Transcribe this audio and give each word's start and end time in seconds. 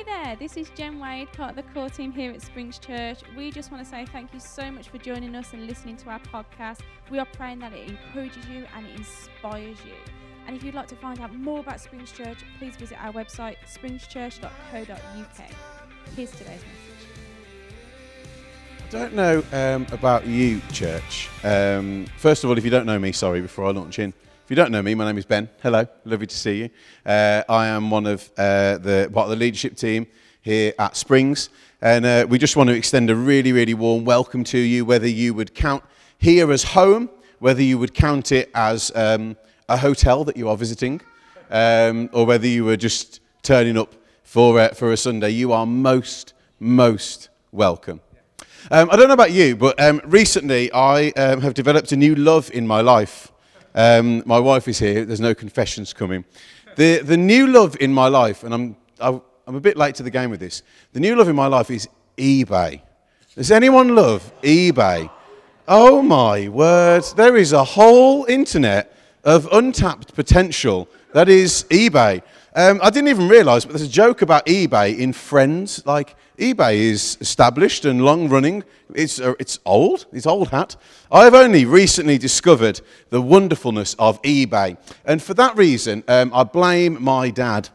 Hey 0.00 0.24
there, 0.24 0.36
this 0.36 0.56
is 0.56 0.70
Jen 0.70 0.98
Wade, 0.98 1.30
part 1.32 1.50
of 1.50 1.56
the 1.56 1.62
core 1.74 1.90
team 1.90 2.10
here 2.10 2.30
at 2.30 2.40
Springs 2.40 2.78
Church. 2.78 3.18
We 3.36 3.50
just 3.50 3.70
want 3.70 3.84
to 3.84 3.90
say 3.90 4.06
thank 4.06 4.32
you 4.32 4.40
so 4.40 4.70
much 4.70 4.88
for 4.88 4.96
joining 4.96 5.34
us 5.34 5.52
and 5.52 5.66
listening 5.66 5.98
to 5.98 6.08
our 6.08 6.20
podcast. 6.20 6.78
We 7.10 7.18
are 7.18 7.26
praying 7.26 7.58
that 7.58 7.74
it 7.74 7.86
encourages 7.86 8.48
you 8.48 8.64
and 8.74 8.86
it 8.86 8.96
inspires 8.96 9.76
you. 9.84 9.92
And 10.46 10.56
if 10.56 10.62
you'd 10.62 10.74
like 10.74 10.88
to 10.88 10.96
find 10.96 11.20
out 11.20 11.34
more 11.34 11.60
about 11.60 11.80
Springs 11.80 12.12
Church, 12.12 12.38
please 12.58 12.76
visit 12.76 12.96
our 12.98 13.12
website, 13.12 13.56
springschurch.co.uk. 13.66 15.50
Here's 16.16 16.30
today's 16.30 16.62
message. 16.62 17.08
I 18.82 18.90
don't 18.90 19.12
know 19.12 19.44
um, 19.52 19.86
about 19.92 20.26
you, 20.26 20.62
church. 20.72 21.28
Um, 21.44 22.06
first 22.16 22.42
of 22.42 22.48
all, 22.48 22.56
if 22.56 22.64
you 22.64 22.70
don't 22.70 22.86
know 22.86 22.98
me, 22.98 23.12
sorry, 23.12 23.42
before 23.42 23.66
I 23.66 23.72
launch 23.72 23.98
in. 23.98 24.14
If 24.50 24.56
you 24.58 24.64
don't 24.64 24.72
know 24.72 24.82
me, 24.82 24.96
my 24.96 25.04
name 25.04 25.16
is 25.16 25.26
Ben. 25.26 25.48
Hello, 25.62 25.86
lovely 26.04 26.26
to 26.26 26.36
see 26.36 26.58
you. 26.62 26.70
Uh, 27.06 27.44
I 27.48 27.68
am 27.68 27.88
one 27.88 28.04
of 28.04 28.28
uh, 28.36 28.78
the 28.78 29.08
part 29.14 29.26
of 29.26 29.30
the 29.30 29.36
leadership 29.36 29.76
team 29.76 30.08
here 30.42 30.72
at 30.76 30.96
Springs, 30.96 31.50
and 31.80 32.04
uh, 32.04 32.26
we 32.28 32.36
just 32.36 32.56
want 32.56 32.68
to 32.68 32.74
extend 32.74 33.10
a 33.10 33.14
really, 33.14 33.52
really 33.52 33.74
warm 33.74 34.04
welcome 34.04 34.42
to 34.42 34.58
you. 34.58 34.84
Whether 34.84 35.06
you 35.06 35.34
would 35.34 35.54
count 35.54 35.84
here 36.18 36.50
as 36.50 36.64
home, 36.64 37.10
whether 37.38 37.62
you 37.62 37.78
would 37.78 37.94
count 37.94 38.32
it 38.32 38.50
as 38.52 38.90
um, 38.96 39.36
a 39.68 39.76
hotel 39.76 40.24
that 40.24 40.36
you 40.36 40.48
are 40.48 40.56
visiting, 40.56 41.00
um, 41.52 42.10
or 42.12 42.26
whether 42.26 42.48
you 42.48 42.64
were 42.64 42.76
just 42.76 43.20
turning 43.44 43.78
up 43.78 43.94
for 44.24 44.58
uh, 44.58 44.70
for 44.70 44.90
a 44.90 44.96
Sunday, 44.96 45.30
you 45.30 45.52
are 45.52 45.64
most, 45.64 46.34
most 46.58 47.28
welcome. 47.52 48.00
Um, 48.72 48.90
I 48.90 48.96
don't 48.96 49.06
know 49.06 49.14
about 49.14 49.30
you, 49.30 49.54
but 49.54 49.80
um, 49.80 50.00
recently 50.04 50.72
I 50.72 51.10
um, 51.10 51.40
have 51.40 51.54
developed 51.54 51.92
a 51.92 51.96
new 51.96 52.16
love 52.16 52.50
in 52.50 52.66
my 52.66 52.80
life. 52.80 53.30
Um, 53.74 54.22
my 54.26 54.38
wife 54.38 54.68
is 54.68 54.78
here. 54.78 55.04
There's 55.04 55.20
no 55.20 55.34
confessions 55.34 55.92
coming. 55.92 56.24
The, 56.76 56.98
the 56.98 57.16
new 57.16 57.46
love 57.46 57.76
in 57.80 57.92
my 57.92 58.08
life, 58.08 58.44
and 58.44 58.54
I'm, 58.54 58.76
I, 59.00 59.20
I'm 59.46 59.54
a 59.54 59.60
bit 59.60 59.76
late 59.76 59.94
to 59.96 60.02
the 60.02 60.10
game 60.10 60.30
with 60.30 60.40
this. 60.40 60.62
The 60.92 61.00
new 61.00 61.16
love 61.16 61.28
in 61.28 61.36
my 61.36 61.46
life 61.46 61.70
is 61.70 61.88
eBay. 62.16 62.82
Does 63.34 63.50
anyone 63.50 63.94
love 63.94 64.32
eBay? 64.42 65.10
Oh 65.68 66.02
my 66.02 66.48
word. 66.48 67.04
There 67.16 67.36
is 67.36 67.52
a 67.52 67.62
whole 67.62 68.24
internet 68.24 68.96
of 69.24 69.48
untapped 69.52 70.14
potential 70.14 70.88
that 71.12 71.28
is 71.28 71.64
eBay. 71.70 72.22
Um, 72.56 72.80
I 72.82 72.90
didn't 72.90 73.08
even 73.08 73.28
realize, 73.28 73.64
but 73.64 73.76
there's 73.76 73.88
a 73.88 73.92
joke 73.92 74.22
about 74.22 74.46
eBay 74.46 74.98
in 74.98 75.12
Friends. 75.12 75.86
Like, 75.86 76.16
eBay 76.36 76.78
is 76.78 77.16
established 77.20 77.84
and 77.84 78.04
long 78.04 78.28
running. 78.28 78.64
It's, 78.92 79.20
uh, 79.20 79.34
it's 79.38 79.60
old, 79.64 80.06
it's 80.12 80.26
old 80.26 80.48
hat. 80.48 80.74
I've 81.12 81.34
only 81.34 81.64
recently 81.64 82.18
discovered 82.18 82.80
the 83.10 83.22
wonderfulness 83.22 83.94
of 84.00 84.20
eBay. 84.22 84.76
And 85.04 85.22
for 85.22 85.32
that 85.34 85.56
reason, 85.56 86.02
um, 86.08 86.32
I 86.34 86.42
blame 86.42 87.00
my 87.00 87.30
dad. 87.30 87.68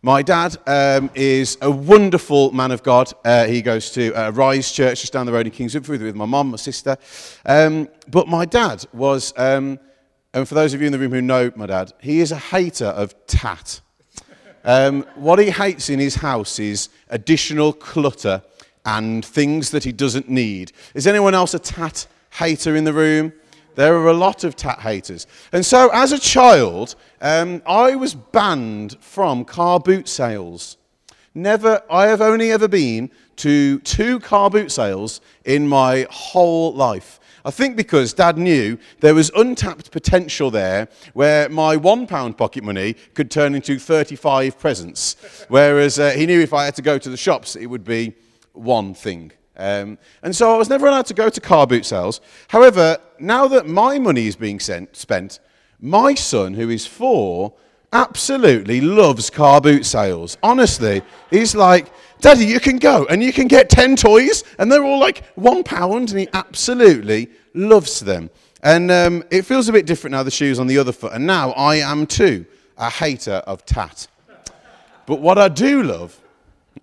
My 0.00 0.22
dad 0.22 0.56
um, 0.66 1.10
is 1.14 1.58
a 1.60 1.70
wonderful 1.70 2.50
man 2.52 2.70
of 2.70 2.82
God. 2.82 3.12
Uh, 3.26 3.44
he 3.44 3.60
goes 3.60 3.90
to 3.90 4.12
uh, 4.14 4.30
Rise 4.30 4.72
Church 4.72 5.02
just 5.02 5.12
down 5.12 5.26
the 5.26 5.32
road 5.32 5.46
in 5.46 5.52
Kingswood 5.52 5.86
with, 5.86 6.02
with 6.02 6.16
my 6.16 6.26
mum, 6.26 6.50
my 6.50 6.56
sister. 6.56 6.96
Um, 7.44 7.88
but 8.08 8.26
my 8.26 8.46
dad 8.46 8.86
was, 8.94 9.34
um, 9.36 9.78
and 10.32 10.48
for 10.48 10.54
those 10.54 10.72
of 10.72 10.80
you 10.80 10.86
in 10.86 10.92
the 10.92 10.98
room 10.98 11.12
who 11.12 11.20
know 11.20 11.52
my 11.56 11.66
dad, 11.66 11.92
he 12.00 12.20
is 12.20 12.32
a 12.32 12.38
hater 12.38 12.86
of 12.86 13.14
tat. 13.26 13.82
Um, 14.64 15.02
what 15.14 15.38
he 15.38 15.50
hates 15.50 15.90
in 15.90 15.98
his 15.98 16.14
house 16.16 16.58
is 16.58 16.88
additional 17.10 17.72
clutter 17.72 18.42
and 18.86 19.24
things 19.24 19.70
that 19.70 19.84
he 19.84 19.92
doesn't 19.92 20.28
need. 20.28 20.72
Is 20.94 21.06
anyone 21.06 21.34
else 21.34 21.54
a 21.54 21.58
tat 21.58 22.06
hater 22.30 22.74
in 22.74 22.84
the 22.84 22.92
room? 22.92 23.32
There 23.74 23.96
are 23.96 24.08
a 24.08 24.14
lot 24.14 24.44
of 24.44 24.56
tat 24.56 24.80
haters. 24.80 25.26
And 25.52 25.66
so, 25.66 25.90
as 25.92 26.12
a 26.12 26.18
child, 26.18 26.94
um, 27.20 27.62
I 27.66 27.96
was 27.96 28.14
banned 28.14 28.96
from 29.00 29.44
car 29.44 29.80
boot 29.80 30.08
sales. 30.08 30.76
Never, 31.34 31.82
I 31.90 32.06
have 32.06 32.20
only 32.20 32.52
ever 32.52 32.68
been 32.68 33.10
to 33.36 33.80
two 33.80 34.20
car 34.20 34.48
boot 34.48 34.70
sales 34.70 35.20
in 35.44 35.66
my 35.66 36.06
whole 36.10 36.72
life. 36.72 37.18
I 37.46 37.50
think 37.50 37.76
because 37.76 38.14
Dad 38.14 38.38
knew 38.38 38.78
there 39.00 39.14
was 39.14 39.30
untapped 39.36 39.90
potential 39.90 40.50
there 40.50 40.88
where 41.12 41.48
my 41.50 41.76
one 41.76 42.06
pound 42.06 42.38
pocket 42.38 42.64
money 42.64 42.94
could 43.12 43.30
turn 43.30 43.54
into 43.54 43.78
35 43.78 44.58
presents. 44.58 45.44
Whereas 45.48 45.98
uh, 45.98 46.12
he 46.12 46.24
knew 46.24 46.40
if 46.40 46.54
I 46.54 46.64
had 46.64 46.74
to 46.76 46.82
go 46.82 46.96
to 46.96 47.10
the 47.10 47.18
shops, 47.18 47.54
it 47.54 47.66
would 47.66 47.84
be 47.84 48.14
one 48.52 48.94
thing. 48.94 49.32
Um, 49.56 49.98
and 50.22 50.34
so 50.34 50.54
I 50.54 50.58
was 50.58 50.70
never 50.70 50.86
allowed 50.86 51.06
to 51.06 51.14
go 51.14 51.28
to 51.28 51.40
car 51.40 51.66
boot 51.66 51.84
sales. 51.84 52.22
However, 52.48 52.98
now 53.18 53.46
that 53.48 53.66
my 53.66 53.98
money 53.98 54.26
is 54.26 54.36
being 54.36 54.58
sent, 54.58 54.96
spent, 54.96 55.38
my 55.80 56.14
son, 56.14 56.54
who 56.54 56.70
is 56.70 56.86
four, 56.86 57.52
absolutely 57.92 58.80
loves 58.80 59.30
car 59.30 59.60
boot 59.60 59.84
sales. 59.84 60.36
Honestly, 60.42 61.02
he's 61.30 61.54
like, 61.54 61.92
Daddy, 62.20 62.46
you 62.46 62.60
can 62.60 62.78
go 62.78 63.06
and 63.06 63.22
you 63.22 63.32
can 63.32 63.48
get 63.48 63.68
10 63.68 63.96
toys, 63.96 64.44
and 64.58 64.70
they're 64.70 64.84
all 64.84 64.98
like 64.98 65.24
one 65.34 65.62
pound, 65.62 66.10
and 66.10 66.20
he 66.20 66.28
absolutely 66.32 67.30
loves 67.54 68.00
them. 68.00 68.30
And 68.62 68.90
um, 68.90 69.24
it 69.30 69.42
feels 69.42 69.68
a 69.68 69.72
bit 69.72 69.86
different 69.86 70.12
now, 70.12 70.22
the 70.22 70.30
shoes 70.30 70.58
on 70.58 70.66
the 70.66 70.78
other 70.78 70.92
foot. 70.92 71.12
And 71.12 71.26
now 71.26 71.50
I 71.50 71.76
am 71.76 72.06
too 72.06 72.46
a 72.78 72.88
hater 72.90 73.42
of 73.46 73.64
tat. 73.66 74.06
But 75.06 75.20
what 75.20 75.38
I 75.38 75.48
do 75.48 75.82
love, 75.82 76.18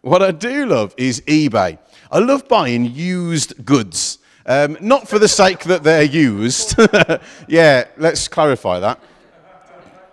what 0.02 0.22
I 0.22 0.32
do 0.32 0.68
love 0.68 0.94
is 0.96 1.22
eBay. 1.22 1.80
I 2.12 2.20
love 2.20 2.48
buying 2.48 2.86
used 2.86 3.66
goods. 3.66 4.20
Um, 4.46 4.78
not 4.80 5.08
for 5.08 5.18
the 5.20 5.28
sake 5.28 5.64
that 5.66 5.84
they're 5.84 6.04
used. 6.04 6.76
yeah, 7.48 7.86
let's 7.98 8.28
clarify 8.28 8.80
that 8.80 9.00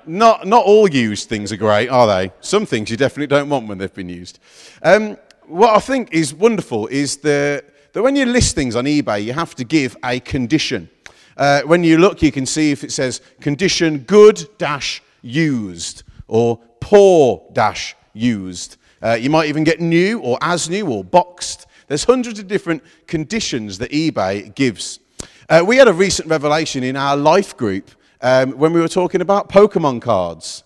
not, 0.09 0.47
not 0.47 0.65
all 0.65 0.89
used 0.89 1.29
things 1.29 1.53
are 1.53 1.57
great, 1.57 1.89
are 1.89 2.07
they? 2.07 2.33
Some 2.41 2.67
things 2.67 2.91
you 2.91 2.97
definitely 2.97 3.27
don't 3.27 3.49
want 3.49 3.69
when 3.69 3.79
they've 3.79 3.93
been 3.93 4.09
used. 4.09 4.39
Um, 4.83 5.17
what 5.47 5.77
I 5.77 5.81
think 5.81 6.13
is 6.13 6.35
wonderful 6.35 6.87
is 6.89 7.19
that 7.19 7.65
when 7.93 8.17
you 8.17 8.27
list 8.27 8.55
things 8.55 8.77
on 8.77 8.85
eBay, 8.85 9.25
you 9.25 9.33
have 9.33 9.55
to 9.57 9.65
give 9.65 9.97
a 10.05 10.21
condition. 10.21 10.89
Uh, 11.37 11.63
when 11.63 11.85
you 11.85 11.99
look, 11.99 12.23
you 12.23 12.33
can 12.33 12.47
see 12.47 12.71
if 12.71 12.85
it 12.85 12.93
says 12.93 13.21
condition 13.41 13.99
good 13.99 14.49
dash 14.59 15.03
used 15.23 16.03
or 16.27 16.59
poor 16.81 17.43
dash 17.53 17.97
used. 18.13 18.77
Uh, 19.03 19.15
you 19.15 19.31
might 19.31 19.49
even 19.49 19.65
get 19.65 19.81
new 19.81 20.21
or 20.21 20.39
as 20.41 20.69
new 20.69 20.89
or 20.89 21.05
boxed. 21.05 21.67
There's 21.87 22.05
hundreds 22.05 22.39
of 22.39 22.49
different 22.49 22.83
conditions 23.07 23.79
that 23.79 23.91
eBay 23.91 24.55
gives. 24.55 24.99
Uh, 25.49 25.63
we 25.67 25.77
had 25.77 25.89
a 25.89 25.93
recent 25.93 26.29
revelation 26.29 26.83
in 26.83 26.97
our 26.97 27.17
life 27.17 27.57
group 27.57 27.91
um, 28.21 28.53
when 28.53 28.73
we 28.73 28.81
were 28.81 28.89
talking 28.89 29.21
about 29.21 29.49
Pokemon 29.49 30.03
cards. 30.03 30.65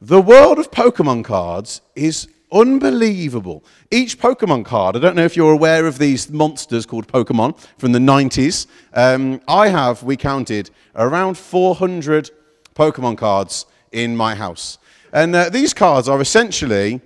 The 0.00 0.20
world 0.20 0.58
of 0.58 0.70
Pokemon 0.70 1.24
cards 1.24 1.80
is 1.94 2.28
unbelievable. 2.52 3.64
Each 3.90 4.18
Pokemon 4.18 4.64
card, 4.64 4.96
I 4.96 5.00
don't 5.00 5.16
know 5.16 5.24
if 5.24 5.36
you're 5.36 5.52
aware 5.52 5.86
of 5.86 5.98
these 5.98 6.30
monsters 6.30 6.86
called 6.86 7.08
Pokemon 7.08 7.58
from 7.78 7.92
the 7.92 7.98
90s. 7.98 8.66
Um, 8.94 9.40
I 9.48 9.68
have, 9.68 10.02
we 10.02 10.16
counted, 10.16 10.70
around 10.94 11.36
400 11.36 12.30
Pokemon 12.74 13.18
cards 13.18 13.66
in 13.92 14.16
my 14.16 14.34
house. 14.34 14.78
And 15.12 15.34
uh, 15.34 15.48
these 15.50 15.74
cards 15.74 16.08
are 16.08 16.20
essentially 16.20 17.00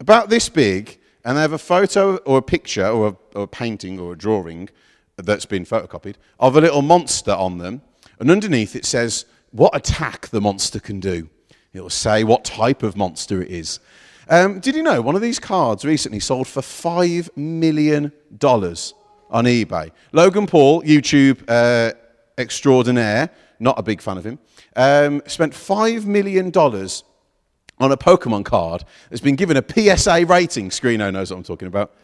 about 0.00 0.28
this 0.28 0.48
big, 0.48 0.98
and 1.24 1.36
they 1.36 1.40
have 1.40 1.52
a 1.52 1.58
photo 1.58 2.16
or 2.18 2.38
a 2.38 2.42
picture 2.42 2.86
or 2.86 3.08
a, 3.08 3.16
or 3.38 3.42
a 3.44 3.48
painting 3.48 3.98
or 3.98 4.12
a 4.12 4.16
drawing 4.16 4.68
that's 5.16 5.46
been 5.46 5.64
photocopied 5.64 6.14
of 6.38 6.56
a 6.56 6.60
little 6.60 6.82
monster 6.82 7.32
on 7.32 7.58
them. 7.58 7.82
And 8.18 8.30
underneath 8.30 8.76
it 8.76 8.84
says, 8.84 9.24
what 9.56 9.74
attack 9.74 10.28
the 10.28 10.40
monster 10.40 10.78
can 10.78 11.00
do. 11.00 11.28
It 11.72 11.80
will 11.80 11.90
say 11.90 12.24
what 12.24 12.44
type 12.44 12.82
of 12.82 12.96
monster 12.96 13.42
it 13.42 13.50
is. 13.50 13.80
Um, 14.28 14.60
did 14.60 14.74
you 14.74 14.82
know 14.82 15.00
one 15.00 15.14
of 15.14 15.22
these 15.22 15.38
cards 15.38 15.84
recently 15.84 16.20
sold 16.20 16.46
for 16.46 16.60
$5 16.60 17.36
million 17.36 18.12
on 18.42 19.44
eBay? 19.44 19.90
Logan 20.12 20.46
Paul, 20.46 20.82
YouTube 20.82 21.42
uh, 21.48 21.94
extraordinaire, 22.36 23.30
not 23.58 23.78
a 23.78 23.82
big 23.82 24.02
fan 24.02 24.18
of 24.18 24.24
him, 24.24 24.38
um, 24.74 25.22
spent 25.26 25.52
$5 25.52 26.04
million 26.06 26.46
on 26.48 27.92
a 27.92 27.96
Pokemon 27.96 28.44
card 28.44 28.84
that's 29.08 29.22
been 29.22 29.36
given 29.36 29.56
a 29.56 29.64
PSA 29.96 30.26
rating. 30.26 30.70
Screeno 30.70 31.12
knows 31.12 31.30
what 31.30 31.38
I'm 31.38 31.44
talking 31.44 31.68
about. 31.68 31.94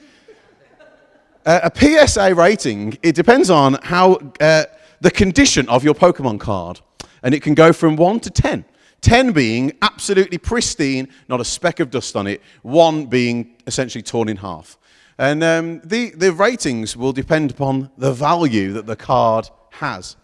Uh, 1.44 1.68
a 1.74 2.06
PSA 2.06 2.34
rating, 2.34 2.96
it 3.02 3.14
depends 3.14 3.50
on 3.50 3.74
how 3.82 4.14
uh, 4.40 4.64
the 5.00 5.10
condition 5.10 5.68
of 5.68 5.82
your 5.82 5.94
Pokemon 5.94 6.38
card 6.38 6.80
and 7.22 7.34
it 7.34 7.42
can 7.42 7.54
go 7.54 7.72
from 7.72 7.96
1 7.96 8.20
to 8.20 8.30
10. 8.30 8.64
10 9.00 9.32
being 9.32 9.72
absolutely 9.82 10.38
pristine, 10.38 11.08
not 11.28 11.40
a 11.40 11.44
speck 11.44 11.80
of 11.80 11.90
dust 11.90 12.16
on 12.16 12.26
it, 12.26 12.40
1 12.62 13.06
being 13.06 13.56
essentially 13.66 14.02
torn 14.02 14.28
in 14.28 14.36
half. 14.36 14.78
And 15.18 15.42
um, 15.42 15.80
the, 15.84 16.10
the 16.10 16.32
ratings 16.32 16.96
will 16.96 17.12
depend 17.12 17.50
upon 17.50 17.90
the 17.98 18.12
value 18.12 18.72
that 18.72 18.86
the 18.86 18.96
card 18.96 19.48
has. 19.70 20.16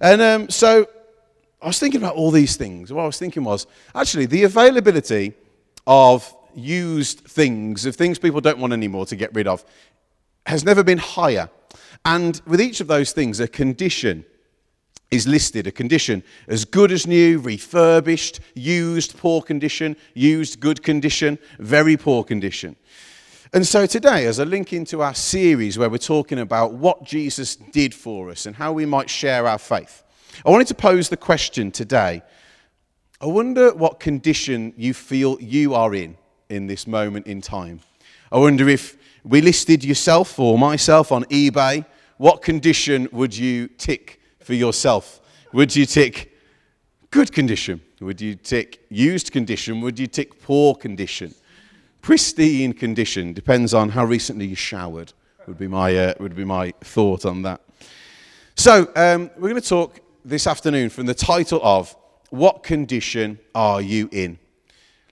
And 0.00 0.20
um, 0.20 0.50
so 0.50 0.86
I 1.62 1.66
was 1.66 1.78
thinking 1.78 2.00
about 2.00 2.16
all 2.16 2.30
these 2.30 2.56
things. 2.56 2.92
What 2.92 3.02
I 3.02 3.06
was 3.06 3.18
thinking 3.18 3.44
was 3.44 3.66
actually 3.94 4.26
the 4.26 4.44
availability 4.44 5.34
of 5.86 6.34
used 6.54 7.20
things, 7.20 7.86
of 7.86 7.96
things 7.96 8.18
people 8.18 8.40
don't 8.40 8.58
want 8.58 8.72
anymore 8.72 9.06
to 9.06 9.16
get 9.16 9.34
rid 9.34 9.46
of, 9.46 9.64
has 10.46 10.64
never 10.64 10.82
been 10.82 10.98
higher. 10.98 11.48
And 12.04 12.40
with 12.46 12.60
each 12.60 12.80
of 12.80 12.86
those 12.86 13.12
things, 13.12 13.40
a 13.40 13.48
condition 13.48 14.24
is 15.10 15.26
listed 15.26 15.66
a 15.66 15.72
condition 15.72 16.22
as 16.48 16.64
good 16.64 16.90
as 16.90 17.06
new, 17.06 17.38
refurbished, 17.38 18.40
used, 18.54 19.16
poor 19.16 19.40
condition, 19.40 19.96
used, 20.14 20.60
good 20.60 20.82
condition, 20.82 21.38
very 21.58 21.96
poor 21.96 22.24
condition. 22.24 22.76
And 23.52 23.66
so 23.66 23.86
today, 23.86 24.26
as 24.26 24.38
a 24.38 24.44
link 24.44 24.72
into 24.72 25.02
our 25.02 25.14
series 25.14 25.78
where 25.78 25.88
we're 25.88 25.98
talking 25.98 26.40
about 26.40 26.74
what 26.74 27.04
Jesus 27.04 27.56
did 27.56 27.94
for 27.94 28.30
us 28.30 28.46
and 28.46 28.56
how 28.56 28.72
we 28.72 28.84
might 28.84 29.08
share 29.08 29.46
our 29.46 29.58
faith, 29.58 30.02
I 30.44 30.50
wanted 30.50 30.66
to 30.68 30.74
pose 30.74 31.08
the 31.08 31.16
question 31.16 31.70
today. 31.70 32.22
I 33.20 33.26
wonder 33.26 33.72
what 33.72 34.00
condition 34.00 34.74
you 34.76 34.92
feel 34.92 35.40
you 35.40 35.74
are 35.74 35.94
in 35.94 36.16
in 36.50 36.66
this 36.66 36.86
moment 36.86 37.26
in 37.26 37.40
time. 37.40 37.80
I 38.30 38.38
wonder 38.38 38.68
if 38.68 38.98
we 39.24 39.40
listed 39.40 39.84
yourself 39.84 40.38
or 40.38 40.58
myself 40.58 41.12
on 41.12 41.24
eBay, 41.24 41.86
what 42.18 42.42
condition 42.42 43.08
would 43.12 43.36
you 43.36 43.68
tick 43.68 44.15
for 44.46 44.54
yourself? 44.54 45.20
Would 45.52 45.74
you 45.74 45.86
tick 45.86 46.32
good 47.10 47.32
condition? 47.32 47.80
Would 48.00 48.20
you 48.20 48.36
tick 48.36 48.86
used 48.88 49.32
condition? 49.32 49.80
Would 49.80 49.98
you 49.98 50.06
tick 50.06 50.40
poor 50.40 50.76
condition? 50.76 51.34
Pristine 52.00 52.72
condition 52.72 53.32
depends 53.32 53.74
on 53.74 53.88
how 53.88 54.04
recently 54.04 54.46
you 54.46 54.54
showered. 54.54 55.12
Would 55.48 55.58
be 55.58 55.66
my 55.66 55.96
uh, 55.96 56.14
would 56.20 56.36
be 56.36 56.44
my 56.44 56.72
thought 56.80 57.26
on 57.26 57.42
that. 57.42 57.60
So 58.54 58.88
um, 58.94 59.30
we're 59.36 59.50
going 59.50 59.60
to 59.60 59.68
talk 59.68 60.00
this 60.24 60.46
afternoon 60.46 60.90
from 60.90 61.06
the 61.06 61.14
title 61.14 61.60
of 61.64 61.96
"What 62.30 62.62
condition 62.62 63.40
are 63.52 63.82
you 63.82 64.08
in?" 64.12 64.38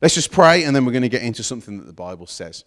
Let's 0.00 0.14
just 0.14 0.30
pray, 0.30 0.62
and 0.62 0.76
then 0.76 0.84
we're 0.84 0.92
going 0.92 1.02
to 1.02 1.08
get 1.08 1.22
into 1.22 1.42
something 1.42 1.78
that 1.78 1.86
the 1.86 1.92
Bible 1.92 2.28
says. 2.28 2.64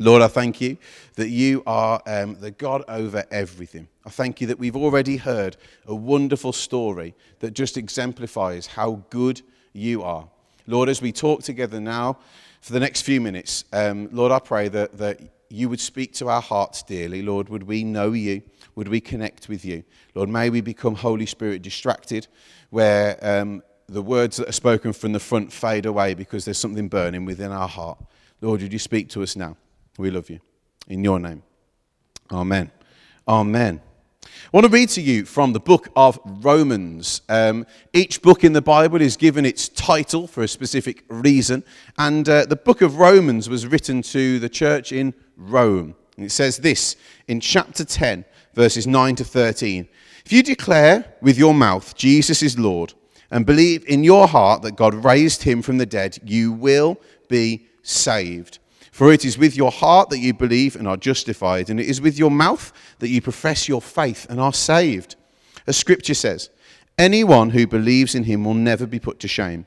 Lord, 0.00 0.22
I 0.22 0.28
thank 0.28 0.60
you 0.60 0.76
that 1.16 1.28
you 1.28 1.64
are 1.66 2.00
um, 2.06 2.36
the 2.38 2.52
God 2.52 2.84
over 2.86 3.24
everything. 3.32 3.88
I 4.06 4.10
thank 4.10 4.40
you 4.40 4.46
that 4.46 4.58
we've 4.58 4.76
already 4.76 5.16
heard 5.16 5.56
a 5.86 5.94
wonderful 5.94 6.52
story 6.52 7.16
that 7.40 7.50
just 7.50 7.76
exemplifies 7.76 8.68
how 8.68 9.02
good 9.10 9.42
you 9.72 10.04
are. 10.04 10.28
Lord, 10.68 10.88
as 10.88 11.02
we 11.02 11.10
talk 11.10 11.42
together 11.42 11.80
now 11.80 12.18
for 12.60 12.74
the 12.74 12.78
next 12.78 13.02
few 13.02 13.20
minutes, 13.20 13.64
um, 13.72 14.08
Lord, 14.12 14.30
I 14.30 14.38
pray 14.38 14.68
that, 14.68 14.96
that 14.98 15.20
you 15.50 15.68
would 15.68 15.80
speak 15.80 16.12
to 16.14 16.28
our 16.28 16.42
hearts 16.42 16.84
dearly. 16.84 17.20
Lord, 17.22 17.48
would 17.48 17.64
we 17.64 17.82
know 17.82 18.12
you? 18.12 18.42
Would 18.76 18.86
we 18.86 19.00
connect 19.00 19.48
with 19.48 19.64
you? 19.64 19.82
Lord, 20.14 20.28
may 20.28 20.48
we 20.48 20.60
become 20.60 20.94
Holy 20.94 21.26
Spirit 21.26 21.62
distracted 21.62 22.28
where 22.70 23.18
um, 23.20 23.64
the 23.88 24.02
words 24.02 24.36
that 24.36 24.48
are 24.48 24.52
spoken 24.52 24.92
from 24.92 25.10
the 25.12 25.18
front 25.18 25.52
fade 25.52 25.86
away 25.86 26.14
because 26.14 26.44
there's 26.44 26.58
something 26.58 26.86
burning 26.88 27.24
within 27.24 27.50
our 27.50 27.68
heart. 27.68 27.98
Lord, 28.40 28.62
would 28.62 28.72
you 28.72 28.78
speak 28.78 29.08
to 29.08 29.24
us 29.24 29.34
now? 29.34 29.56
We 29.98 30.12
love 30.12 30.30
you. 30.30 30.38
In 30.86 31.02
your 31.04 31.18
name. 31.18 31.42
Amen. 32.30 32.70
Amen. 33.26 33.80
I 34.24 34.28
want 34.52 34.64
to 34.64 34.72
read 34.72 34.88
to 34.90 35.02
you 35.02 35.24
from 35.24 35.52
the 35.52 35.60
book 35.60 35.88
of 35.96 36.20
Romans. 36.24 37.20
Um, 37.28 37.66
each 37.92 38.22
book 38.22 38.44
in 38.44 38.52
the 38.52 38.62
Bible 38.62 39.00
is 39.00 39.16
given 39.16 39.44
its 39.44 39.68
title 39.68 40.28
for 40.28 40.42
a 40.44 40.48
specific 40.48 41.04
reason, 41.08 41.64
and 41.98 42.28
uh, 42.28 42.46
the 42.46 42.56
book 42.56 42.80
of 42.80 42.98
Romans 42.98 43.48
was 43.48 43.66
written 43.66 44.00
to 44.02 44.38
the 44.38 44.48
church 44.48 44.92
in 44.92 45.14
Rome. 45.36 45.96
And 46.16 46.24
it 46.24 46.30
says 46.30 46.58
this 46.58 46.96
in 47.26 47.40
chapter 47.40 47.84
10, 47.84 48.24
verses 48.54 48.86
9 48.86 49.16
to 49.16 49.24
13 49.24 49.88
If 50.24 50.32
you 50.32 50.44
declare 50.44 51.12
with 51.20 51.36
your 51.36 51.54
mouth 51.54 51.96
Jesus 51.96 52.42
is 52.42 52.56
Lord, 52.56 52.94
and 53.30 53.44
believe 53.44 53.84
in 53.86 54.04
your 54.04 54.28
heart 54.28 54.62
that 54.62 54.76
God 54.76 54.94
raised 54.94 55.42
him 55.42 55.60
from 55.60 55.78
the 55.78 55.86
dead, 55.86 56.18
you 56.24 56.52
will 56.52 56.98
be 57.28 57.66
saved. 57.82 58.60
For 58.98 59.12
it 59.12 59.24
is 59.24 59.38
with 59.38 59.54
your 59.54 59.70
heart 59.70 60.10
that 60.10 60.18
you 60.18 60.34
believe 60.34 60.74
and 60.74 60.88
are 60.88 60.96
justified, 60.96 61.70
and 61.70 61.78
it 61.78 61.86
is 61.86 62.00
with 62.00 62.18
your 62.18 62.32
mouth 62.32 62.72
that 62.98 63.06
you 63.06 63.22
profess 63.22 63.68
your 63.68 63.80
faith 63.80 64.26
and 64.28 64.40
are 64.40 64.52
saved. 64.52 65.14
As 65.68 65.76
scripture 65.76 66.14
says, 66.14 66.50
anyone 66.98 67.50
who 67.50 67.64
believes 67.68 68.16
in 68.16 68.24
him 68.24 68.44
will 68.44 68.54
never 68.54 68.88
be 68.88 68.98
put 68.98 69.20
to 69.20 69.28
shame. 69.28 69.66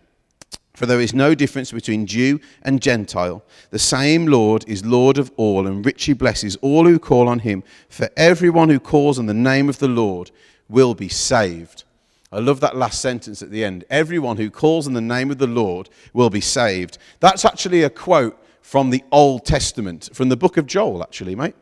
For 0.73 0.85
there 0.85 0.99
is 0.99 1.13
no 1.13 1.33
difference 1.33 1.71
between 1.71 2.07
Jew 2.07 2.41
and 2.63 2.81
Gentile. 2.81 3.41
The 3.69 3.79
same 3.79 4.25
Lord 4.25 4.65
is 4.67 4.85
Lord 4.85 5.17
of 5.17 5.31
all, 5.37 5.65
and 5.65 5.85
richly 5.85 6.13
blesses 6.13 6.57
all 6.57 6.85
who 6.85 6.99
call 6.99 7.29
on 7.29 7.39
him. 7.39 7.63
For 7.87 8.09
everyone 8.17 8.67
who 8.67 8.81
calls 8.81 9.17
on 9.17 9.27
the 9.27 9.33
name 9.33 9.69
of 9.69 9.79
the 9.79 9.87
Lord 9.87 10.29
will 10.67 10.93
be 10.93 11.07
saved. 11.07 11.85
I 12.33 12.39
love 12.39 12.59
that 12.59 12.75
last 12.75 12.99
sentence 12.99 13.41
at 13.41 13.49
the 13.49 13.63
end. 13.63 13.85
Everyone 13.89 14.35
who 14.35 14.49
calls 14.49 14.87
on 14.87 14.93
the 14.93 14.99
name 14.99 15.31
of 15.31 15.37
the 15.37 15.47
Lord 15.47 15.89
will 16.11 16.29
be 16.29 16.41
saved. 16.41 16.97
That's 17.21 17.45
actually 17.45 17.83
a 17.83 17.89
quote 17.89 18.37
from 18.61 18.89
the 18.89 19.03
Old 19.11 19.45
Testament, 19.45 20.09
from 20.13 20.29
the 20.29 20.37
book 20.37 20.57
of 20.57 20.65
Joel, 20.65 21.03
actually, 21.03 21.35
mate. 21.35 21.55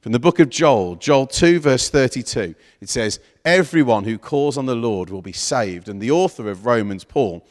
From 0.00 0.12
the 0.12 0.18
book 0.18 0.38
of 0.38 0.48
Joel, 0.48 0.96
Joel 0.96 1.26
2, 1.26 1.60
verse 1.60 1.90
32, 1.90 2.54
it 2.80 2.88
says, 2.88 3.20
Everyone 3.44 4.04
who 4.04 4.16
calls 4.16 4.56
on 4.56 4.64
the 4.64 4.74
Lord 4.74 5.10
will 5.10 5.20
be 5.20 5.32
saved. 5.32 5.88
And 5.88 6.00
the 6.00 6.10
author 6.10 6.50
of 6.50 6.64
Romans, 6.64 7.04
Paul, 7.04 7.46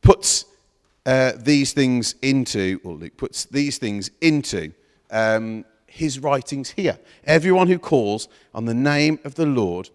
puts 0.00 0.44
uh, 1.06 1.32
these 1.36 1.72
things 1.72 2.16
into, 2.22 2.80
or 2.82 2.94
Luke 2.94 3.16
puts 3.16 3.44
these 3.44 3.78
things 3.78 4.10
into 4.20 4.72
um, 5.10 5.64
his 5.86 6.18
writings 6.18 6.70
here. 6.70 6.98
Everyone 7.24 7.68
who 7.68 7.78
calls 7.78 8.28
on 8.52 8.64
the 8.64 8.74
name 8.74 9.20
of 9.24 9.36
the 9.36 9.46
Lord 9.46 9.90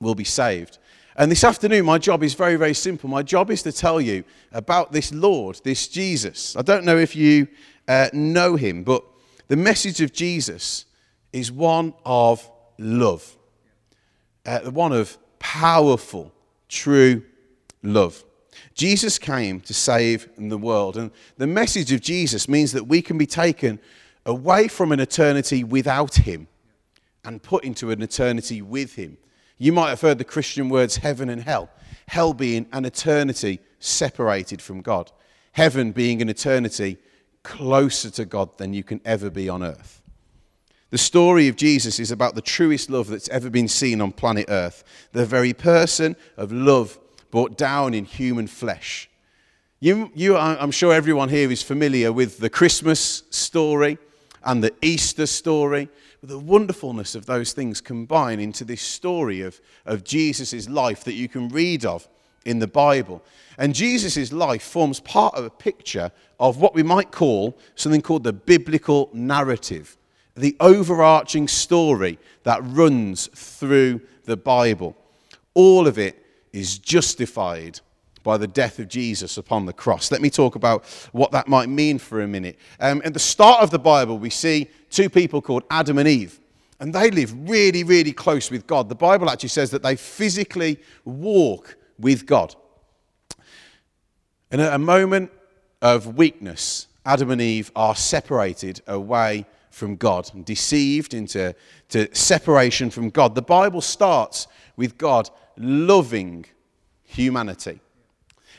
will 0.00 0.14
be 0.14 0.24
saved. 0.24 0.78
And 1.16 1.30
this 1.30 1.44
afternoon, 1.44 1.86
my 1.86 1.98
job 1.98 2.22
is 2.22 2.34
very, 2.34 2.56
very 2.56 2.74
simple. 2.74 3.08
My 3.08 3.22
job 3.22 3.50
is 3.50 3.62
to 3.62 3.72
tell 3.72 4.00
you 4.00 4.24
about 4.52 4.92
this 4.92 5.12
Lord, 5.12 5.60
this 5.64 5.88
Jesus. 5.88 6.54
I 6.56 6.62
don't 6.62 6.84
know 6.84 6.98
if 6.98 7.16
you 7.16 7.48
uh, 7.88 8.08
know 8.12 8.56
him. 8.56 8.82
But 8.82 9.04
the 9.48 9.56
message 9.56 10.00
of 10.00 10.12
Jesus 10.12 10.86
is 11.32 11.52
one 11.52 11.94
of 12.04 12.48
love, 12.78 13.36
uh, 14.44 14.70
one 14.70 14.92
of 14.92 15.18
powerful, 15.38 16.32
true 16.68 17.22
love. 17.82 18.24
Jesus 18.74 19.18
came 19.18 19.60
to 19.60 19.74
save 19.74 20.28
the 20.36 20.58
world. 20.58 20.96
And 20.96 21.10
the 21.36 21.46
message 21.46 21.92
of 21.92 22.00
Jesus 22.00 22.48
means 22.48 22.72
that 22.72 22.86
we 22.86 23.02
can 23.02 23.18
be 23.18 23.26
taken 23.26 23.78
away 24.24 24.68
from 24.68 24.92
an 24.92 25.00
eternity 25.00 25.64
without 25.64 26.14
him 26.14 26.48
and 27.24 27.42
put 27.42 27.64
into 27.64 27.90
an 27.90 28.02
eternity 28.02 28.62
with 28.62 28.94
him. 28.94 29.16
You 29.58 29.72
might 29.72 29.90
have 29.90 30.00
heard 30.00 30.18
the 30.18 30.24
Christian 30.24 30.68
words 30.68 30.96
heaven 30.96 31.28
and 31.28 31.42
hell. 31.42 31.70
Hell 32.08 32.34
being 32.34 32.66
an 32.72 32.84
eternity 32.84 33.60
separated 33.78 34.60
from 34.60 34.80
God, 34.80 35.10
heaven 35.52 35.92
being 35.92 36.22
an 36.22 36.28
eternity 36.28 36.98
closer 37.46 38.10
to 38.10 38.24
God 38.24 38.58
than 38.58 38.74
you 38.74 38.82
can 38.82 39.00
ever 39.04 39.30
be 39.30 39.48
on 39.48 39.62
earth. 39.62 40.02
The 40.90 40.98
story 40.98 41.46
of 41.46 41.54
Jesus 41.54 42.00
is 42.00 42.10
about 42.10 42.34
the 42.34 42.42
truest 42.42 42.90
love 42.90 43.06
that's 43.06 43.28
ever 43.28 43.48
been 43.50 43.68
seen 43.68 44.00
on 44.00 44.10
planet 44.10 44.46
Earth, 44.48 44.82
the 45.12 45.24
very 45.24 45.52
person 45.52 46.16
of 46.36 46.50
love 46.50 46.98
brought 47.30 47.56
down 47.56 47.94
in 47.94 48.04
human 48.04 48.48
flesh. 48.48 49.08
You, 49.78 50.10
you, 50.14 50.36
I'm 50.36 50.72
sure 50.72 50.92
everyone 50.92 51.28
here 51.28 51.50
is 51.50 51.62
familiar 51.62 52.12
with 52.12 52.38
the 52.38 52.50
Christmas 52.50 53.22
story 53.30 53.98
and 54.44 54.62
the 54.62 54.74
Easter 54.82 55.26
story. 55.26 55.88
The 56.22 56.38
wonderfulness 56.38 57.14
of 57.14 57.26
those 57.26 57.52
things 57.52 57.80
combine 57.80 58.40
into 58.40 58.64
this 58.64 58.82
story 58.82 59.40
of, 59.40 59.60
of 59.84 60.02
Jesus' 60.02 60.68
life 60.68 61.04
that 61.04 61.14
you 61.14 61.28
can 61.28 61.48
read 61.48 61.84
of 61.84 62.08
in 62.46 62.60
the 62.60 62.66
Bible. 62.66 63.22
And 63.58 63.74
Jesus' 63.74 64.32
life 64.32 64.62
forms 64.62 65.00
part 65.00 65.34
of 65.34 65.44
a 65.44 65.50
picture 65.50 66.12
of 66.38 66.58
what 66.58 66.74
we 66.74 66.82
might 66.82 67.10
call 67.10 67.58
something 67.74 68.02
called 68.02 68.24
the 68.24 68.32
biblical 68.32 69.10
narrative, 69.12 69.96
the 70.36 70.56
overarching 70.60 71.48
story 71.48 72.18
that 72.44 72.60
runs 72.62 73.26
through 73.34 74.00
the 74.24 74.36
Bible. 74.36 74.96
All 75.54 75.86
of 75.86 75.98
it 75.98 76.22
is 76.52 76.78
justified 76.78 77.80
by 78.22 78.36
the 78.36 78.46
death 78.46 78.78
of 78.78 78.88
Jesus 78.88 79.38
upon 79.38 79.66
the 79.66 79.72
cross. 79.72 80.10
Let 80.10 80.20
me 80.20 80.30
talk 80.30 80.54
about 80.54 80.84
what 81.12 81.32
that 81.32 81.48
might 81.48 81.68
mean 81.68 81.98
for 81.98 82.22
a 82.22 82.26
minute. 82.26 82.58
Um, 82.80 83.00
at 83.04 83.14
the 83.14 83.20
start 83.20 83.62
of 83.62 83.70
the 83.70 83.78
Bible, 83.78 84.18
we 84.18 84.30
see 84.30 84.68
two 84.90 85.08
people 85.08 85.40
called 85.40 85.62
Adam 85.70 85.98
and 85.98 86.08
Eve. 86.08 86.40
And 86.78 86.92
they 86.92 87.10
live 87.10 87.48
really, 87.48 87.84
really 87.84 88.12
close 88.12 88.50
with 88.50 88.66
God. 88.66 88.88
The 88.88 88.94
Bible 88.94 89.30
actually 89.30 89.48
says 89.48 89.70
that 89.70 89.82
they 89.82 89.96
physically 89.96 90.78
walk 91.04 91.76
with 91.98 92.26
God. 92.26 92.54
In 94.50 94.60
a 94.60 94.78
moment 94.78 95.30
of 95.82 96.16
weakness, 96.16 96.86
Adam 97.04 97.30
and 97.30 97.40
Eve 97.40 97.70
are 97.76 97.94
separated 97.94 98.80
away 98.86 99.46
from 99.70 99.96
God 99.96 100.30
and 100.32 100.44
deceived 100.44 101.14
into 101.14 101.54
to 101.90 102.14
separation 102.14 102.90
from 102.90 103.10
God. 103.10 103.34
The 103.34 103.42
Bible 103.42 103.80
starts 103.80 104.46
with 104.76 104.96
God 104.98 105.28
loving 105.56 106.46
humanity. 107.04 107.80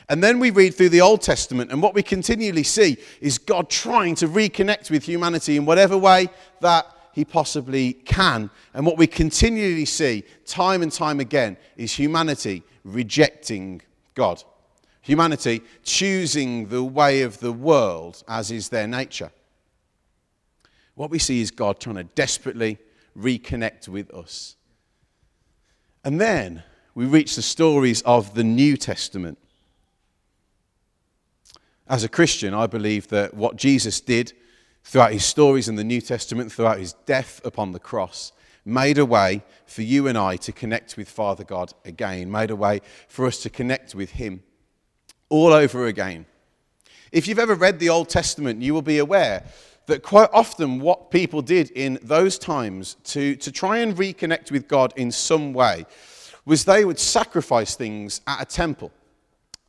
And 0.08 0.22
then 0.22 0.38
we 0.38 0.50
read 0.50 0.74
through 0.74 0.88
the 0.88 1.02
Old 1.02 1.20
Testament, 1.20 1.70
and 1.70 1.82
what 1.82 1.94
we 1.94 2.02
continually 2.02 2.62
see 2.62 2.96
is 3.20 3.36
God 3.36 3.68
trying 3.68 4.14
to 4.16 4.28
reconnect 4.28 4.90
with 4.90 5.04
humanity 5.04 5.56
in 5.56 5.66
whatever 5.66 5.98
way 5.98 6.28
that 6.60 6.86
he 7.12 7.24
possibly 7.24 7.92
can. 7.92 8.48
And 8.72 8.86
what 8.86 8.96
we 8.96 9.06
continually 9.06 9.84
see 9.84 10.24
time 10.46 10.82
and 10.82 10.92
time 10.92 11.20
again 11.20 11.56
is 11.76 11.92
humanity 11.92 12.62
rejecting 12.94 13.82
God. 14.14 14.42
Humanity 15.02 15.62
choosing 15.84 16.68
the 16.68 16.82
way 16.82 17.22
of 17.22 17.40
the 17.40 17.52
world 17.52 18.22
as 18.28 18.50
is 18.50 18.68
their 18.68 18.86
nature. 18.86 19.30
What 20.94 21.10
we 21.10 21.18
see 21.18 21.40
is 21.40 21.50
God 21.50 21.78
trying 21.78 21.96
to 21.96 22.04
desperately 22.04 22.78
reconnect 23.16 23.88
with 23.88 24.12
us. 24.12 24.56
And 26.04 26.20
then 26.20 26.62
we 26.94 27.06
reach 27.06 27.36
the 27.36 27.42
stories 27.42 28.02
of 28.02 28.34
the 28.34 28.44
New 28.44 28.76
Testament. 28.76 29.38
As 31.88 32.04
a 32.04 32.08
Christian, 32.08 32.52
I 32.52 32.66
believe 32.66 33.08
that 33.08 33.34
what 33.34 33.56
Jesus 33.56 34.00
did 34.00 34.32
throughout 34.84 35.12
his 35.12 35.24
stories 35.24 35.68
in 35.68 35.76
the 35.76 35.84
New 35.84 36.00
Testament, 36.00 36.52
throughout 36.52 36.78
his 36.78 36.94
death 37.06 37.40
upon 37.44 37.72
the 37.72 37.78
cross, 37.78 38.32
made 38.68 38.98
a 38.98 39.04
way 39.04 39.42
for 39.66 39.82
you 39.82 40.06
and 40.06 40.18
I 40.18 40.36
to 40.36 40.52
connect 40.52 40.96
with 40.96 41.08
Father 41.08 41.42
God 41.42 41.72
again, 41.84 42.30
made 42.30 42.50
a 42.50 42.56
way 42.56 42.82
for 43.08 43.26
us 43.26 43.42
to 43.42 43.50
connect 43.50 43.94
with 43.94 44.10
him 44.10 44.42
all 45.30 45.52
over 45.52 45.86
again. 45.86 46.26
If 47.10 47.26
you've 47.26 47.38
ever 47.38 47.54
read 47.54 47.78
the 47.78 47.88
Old 47.88 48.10
Testament, 48.10 48.60
you 48.60 48.74
will 48.74 48.82
be 48.82 48.98
aware 48.98 49.44
that 49.86 50.02
quite 50.02 50.28
often 50.34 50.80
what 50.80 51.10
people 51.10 51.40
did 51.40 51.70
in 51.70 51.98
those 52.02 52.38
times 52.38 52.96
to, 53.04 53.36
to 53.36 53.50
try 53.50 53.78
and 53.78 53.96
reconnect 53.96 54.50
with 54.50 54.68
God 54.68 54.92
in 54.96 55.10
some 55.10 55.54
way 55.54 55.86
was 56.44 56.64
they 56.64 56.84
would 56.84 56.98
sacrifice 56.98 57.74
things 57.74 58.20
at 58.26 58.42
a 58.42 58.44
temple. 58.44 58.92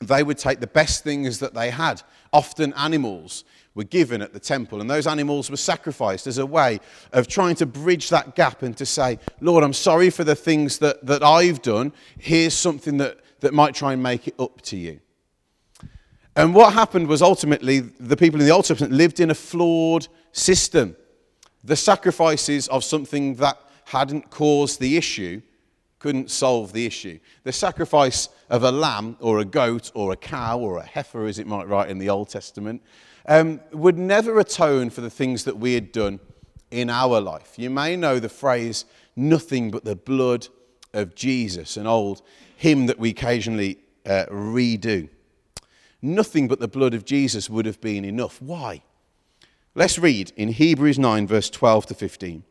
They 0.01 0.23
would 0.23 0.37
take 0.37 0.59
the 0.59 0.67
best 0.67 1.05
things 1.05 1.39
that 1.39 1.53
they 1.53 1.69
had, 1.69 2.01
often 2.33 2.73
animals 2.73 3.45
were 3.79 3.85
given 3.85 4.21
at 4.21 4.33
the 4.33 4.39
temple, 4.41 4.81
and 4.81 4.89
those 4.89 5.07
animals 5.07 5.49
were 5.49 5.55
sacrificed 5.55 6.27
as 6.27 6.37
a 6.37 6.45
way 6.45 6.81
of 7.13 7.29
trying 7.29 7.55
to 7.55 7.65
bridge 7.65 8.09
that 8.09 8.35
gap 8.35 8.61
and 8.61 8.75
to 8.75 8.85
say, 8.85 9.17
Lord, 9.39 9.63
I'm 9.63 9.71
sorry 9.71 10.09
for 10.09 10.25
the 10.25 10.35
things 10.35 10.79
that, 10.79 11.05
that 11.05 11.23
I've 11.23 11.61
done. 11.61 11.93
Here's 12.17 12.53
something 12.53 12.97
that, 12.97 13.19
that 13.39 13.53
might 13.53 13.73
try 13.73 13.93
and 13.93 14.03
make 14.03 14.27
it 14.27 14.35
up 14.37 14.59
to 14.63 14.75
you. 14.75 14.99
And 16.35 16.53
what 16.53 16.73
happened 16.73 17.07
was 17.07 17.21
ultimately 17.21 17.79
the 17.79 18.17
people 18.17 18.41
in 18.41 18.45
the 18.45 18.51
Old 18.51 18.65
Testament 18.65 18.91
lived 18.91 19.21
in 19.21 19.31
a 19.31 19.35
flawed 19.35 20.09
system. 20.33 20.97
The 21.63 21.77
sacrifices 21.77 22.67
of 22.67 22.83
something 22.83 23.35
that 23.35 23.57
hadn't 23.85 24.29
caused 24.29 24.81
the 24.81 24.97
issue 24.97 25.41
couldn't 25.99 26.31
solve 26.31 26.73
the 26.73 26.85
issue. 26.85 27.19
The 27.43 27.51
sacrifice 27.51 28.29
of 28.49 28.63
a 28.63 28.71
lamb 28.71 29.17
or 29.19 29.39
a 29.39 29.45
goat 29.45 29.91
or 29.93 30.11
a 30.11 30.17
cow 30.17 30.57
or 30.57 30.77
a 30.77 30.85
heifer, 30.85 31.25
as 31.25 31.39
it 31.39 31.47
might 31.47 31.67
write 31.67 31.89
in 31.89 31.99
the 31.99 32.09
Old 32.09 32.29
Testament, 32.29 32.81
um, 33.25 33.59
would 33.71 33.97
never 33.97 34.39
atone 34.39 34.89
for 34.89 35.01
the 35.01 35.09
things 35.09 35.43
that 35.43 35.57
we 35.57 35.73
had 35.73 35.91
done 35.91 36.19
in 36.71 36.89
our 36.89 37.19
life. 37.19 37.53
You 37.57 37.69
may 37.69 37.95
know 37.95 38.19
the 38.19 38.29
phrase, 38.29 38.85
nothing 39.15 39.71
but 39.71 39.83
the 39.83 39.95
blood 39.95 40.47
of 40.93 41.15
Jesus, 41.15 41.77
an 41.77 41.85
old 41.85 42.21
hymn 42.55 42.87
that 42.87 42.99
we 42.99 43.09
occasionally 43.09 43.77
uh, 44.05 44.25
redo. 44.31 45.09
Nothing 46.01 46.47
but 46.47 46.59
the 46.59 46.67
blood 46.67 46.93
of 46.93 47.05
Jesus 47.05 47.49
would 47.49 47.65
have 47.65 47.81
been 47.81 48.05
enough. 48.05 48.41
Why? 48.41 48.83
Let's 49.75 49.99
read 49.99 50.31
in 50.35 50.49
Hebrews 50.49 50.97
9, 50.97 51.27
verse 51.27 51.49
12 51.49 51.87
to 51.87 51.93
15. 51.93 52.43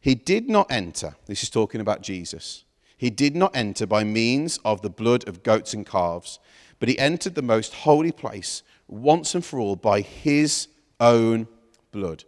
He 0.00 0.14
did 0.14 0.48
not 0.48 0.70
enter, 0.70 1.14
this 1.26 1.42
is 1.42 1.50
talking 1.50 1.80
about 1.80 2.02
Jesus. 2.02 2.64
He 3.02 3.10
did 3.10 3.34
not 3.34 3.56
enter 3.56 3.84
by 3.84 4.04
means 4.04 4.60
of 4.64 4.82
the 4.82 4.88
blood 4.88 5.26
of 5.26 5.42
goats 5.42 5.74
and 5.74 5.84
calves, 5.84 6.38
but 6.78 6.88
he 6.88 6.96
entered 7.00 7.34
the 7.34 7.42
most 7.42 7.74
holy 7.74 8.12
place 8.12 8.62
once 8.86 9.34
and 9.34 9.44
for 9.44 9.58
all 9.58 9.74
by 9.74 10.02
his 10.02 10.68
own 11.00 11.48
blood, 11.90 12.22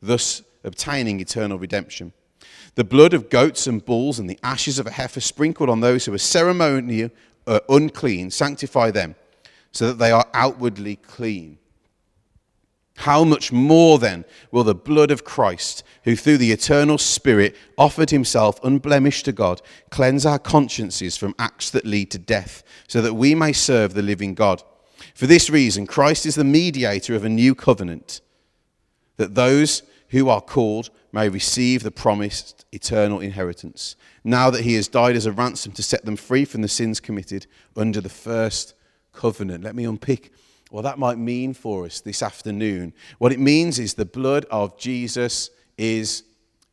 thus 0.00 0.42
obtaining 0.62 1.18
eternal 1.18 1.58
redemption. 1.58 2.12
The 2.76 2.84
blood 2.84 3.14
of 3.14 3.30
goats 3.30 3.66
and 3.66 3.84
bulls 3.84 4.20
and 4.20 4.30
the 4.30 4.38
ashes 4.44 4.78
of 4.78 4.86
a 4.86 4.92
heifer 4.92 5.20
sprinkled 5.20 5.68
on 5.68 5.80
those 5.80 6.04
who 6.04 6.14
are 6.14 6.18
ceremonially 6.18 7.10
uh, 7.48 7.58
unclean 7.68 8.30
sanctify 8.30 8.92
them 8.92 9.16
so 9.72 9.88
that 9.88 9.98
they 9.98 10.12
are 10.12 10.28
outwardly 10.34 10.94
clean. 10.94 11.58
How 13.02 13.24
much 13.24 13.50
more 13.50 13.98
then 13.98 14.24
will 14.52 14.62
the 14.62 14.76
blood 14.76 15.10
of 15.10 15.24
Christ, 15.24 15.82
who 16.04 16.14
through 16.14 16.36
the 16.36 16.52
eternal 16.52 16.98
Spirit 16.98 17.56
offered 17.76 18.10
himself 18.10 18.62
unblemished 18.62 19.24
to 19.24 19.32
God, 19.32 19.60
cleanse 19.90 20.24
our 20.24 20.38
consciences 20.38 21.16
from 21.16 21.34
acts 21.36 21.68
that 21.70 21.84
lead 21.84 22.12
to 22.12 22.18
death, 22.20 22.62
so 22.86 23.02
that 23.02 23.14
we 23.14 23.34
may 23.34 23.52
serve 23.52 23.94
the 23.94 24.02
living 24.02 24.34
God? 24.34 24.62
For 25.16 25.26
this 25.26 25.50
reason, 25.50 25.84
Christ 25.84 26.26
is 26.26 26.36
the 26.36 26.44
mediator 26.44 27.16
of 27.16 27.24
a 27.24 27.28
new 27.28 27.56
covenant, 27.56 28.20
that 29.16 29.34
those 29.34 29.82
who 30.10 30.28
are 30.28 30.40
called 30.40 30.90
may 31.10 31.28
receive 31.28 31.82
the 31.82 31.90
promised 31.90 32.64
eternal 32.70 33.18
inheritance, 33.18 33.96
now 34.22 34.48
that 34.48 34.62
he 34.62 34.74
has 34.74 34.86
died 34.86 35.16
as 35.16 35.26
a 35.26 35.32
ransom 35.32 35.72
to 35.72 35.82
set 35.82 36.04
them 36.04 36.14
free 36.14 36.44
from 36.44 36.62
the 36.62 36.68
sins 36.68 37.00
committed 37.00 37.48
under 37.76 38.00
the 38.00 38.08
first 38.08 38.74
covenant. 39.12 39.64
Let 39.64 39.74
me 39.74 39.86
unpick 39.86 40.32
what 40.72 40.82
that 40.84 40.98
might 40.98 41.18
mean 41.18 41.52
for 41.52 41.84
us 41.84 42.00
this 42.00 42.22
afternoon. 42.22 42.94
What 43.18 43.30
it 43.30 43.38
means 43.38 43.78
is 43.78 43.92
the 43.92 44.06
blood 44.06 44.46
of 44.50 44.78
Jesus 44.78 45.50
is 45.76 46.22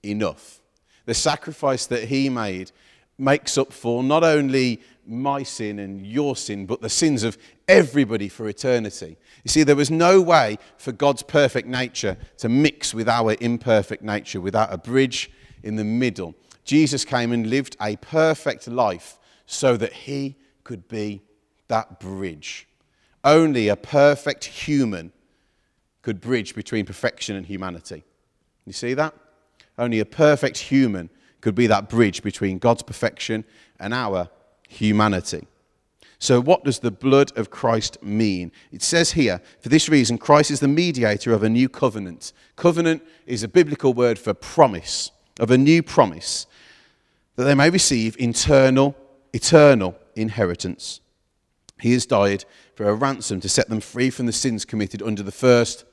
enough. 0.04 0.62
The 1.06 1.14
sacrifice 1.14 1.86
that 1.88 2.06
he 2.06 2.30
made 2.30 2.72
makes 3.18 3.58
up 3.58 3.74
for 3.74 4.02
not 4.02 4.24
only 4.24 4.80
my 5.06 5.44
sin 5.44 5.80
and 5.80 6.08
your 6.08 6.38
sin, 6.38 6.66
but 6.66 6.80
the 6.80 6.88
sins 6.88 7.24
of 7.24 7.38
everybody 7.68 8.30
for 8.30 8.48
eternity. 8.48 9.18
You 9.44 9.50
see, 9.50 9.64
there 9.64 9.76
was 9.76 9.92
no 9.92 10.22
way 10.22 10.60
for 10.78 10.94
God's 10.94 11.22
perfect 11.22 11.68
nature 11.68 12.16
to 12.38 12.48
mix 12.48 12.94
with 12.94 13.10
our 13.10 13.36
imperfect 13.42 14.02
nature 14.02 14.40
without 14.40 14.72
a 14.72 14.78
bridge 14.78 15.30
in 15.62 15.76
the 15.76 15.84
middle. 15.84 16.36
Jesus 16.64 17.04
came 17.04 17.34
and 17.34 17.50
lived 17.50 17.76
a 17.82 17.98
perfect 17.98 18.66
life 18.70 19.20
so 19.46 19.76
that 19.76 19.92
he 19.92 20.38
could 20.64 20.88
be 20.88 21.22
that 21.68 22.00
bridge. 22.00 22.69
Only 23.24 23.68
a 23.68 23.76
perfect 23.76 24.46
human 24.46 25.12
could 26.02 26.22
bridge 26.22 26.56
between 26.56 26.86
perfection 26.86 27.36
and 27.36 27.46
humanity. 27.46 28.04
You 28.66 28.74
see 28.74 28.94
that? 28.94 29.14
Only 29.78 30.00
a 30.00 30.06
perfect 30.06 30.58
human 30.58 31.10
could 31.42 31.56
be 31.56 31.68
that 31.68 31.90
bridge 31.90 32.22
between 32.22 32.58
God's 32.58 32.84
perfection 32.84 33.46
and 33.80 33.94
our 33.94 34.30
humanity. 34.68 35.48
So, 36.22 36.42
what 36.42 36.66
does 36.66 36.80
the 36.80 36.92
blood 36.92 37.38
of 37.38 37.50
Christ 37.50 38.04
mean? 38.04 38.52
It 38.74 38.82
says 38.82 39.14
here, 39.14 39.42
for 39.62 39.70
this 39.70 39.88
reason, 39.88 40.18
Christ 40.18 40.52
is 40.52 40.60
the 40.60 40.68
mediator 40.68 41.32
of 41.34 41.44
a 41.44 41.50
new 41.50 41.70
covenant. 41.70 42.34
Covenant 42.58 43.04
is 43.26 43.42
a 43.42 43.48
biblical 43.48 43.94
word 43.94 44.20
for 44.20 44.34
promise, 44.34 45.12
of 45.40 45.50
a 45.50 45.58
new 45.58 45.82
promise, 45.82 46.46
that 47.38 47.46
they 47.46 47.56
may 47.56 47.70
receive 47.70 48.18
internal, 48.20 48.98
eternal 49.32 49.96
inheritance. 50.18 51.00
He 51.80 51.94
has 51.94 52.06
died 52.06 52.44
for 52.80 52.88
a 52.88 52.94
ransom 52.94 53.42
to 53.42 53.50
set 53.50 53.68
them 53.68 53.82
free 53.82 54.10
from 54.10 54.26
the 54.26 54.32
sins 54.32 54.64
committed 54.64 55.02
under 55.02 55.22
the 55.22 55.34
first 55.34 55.84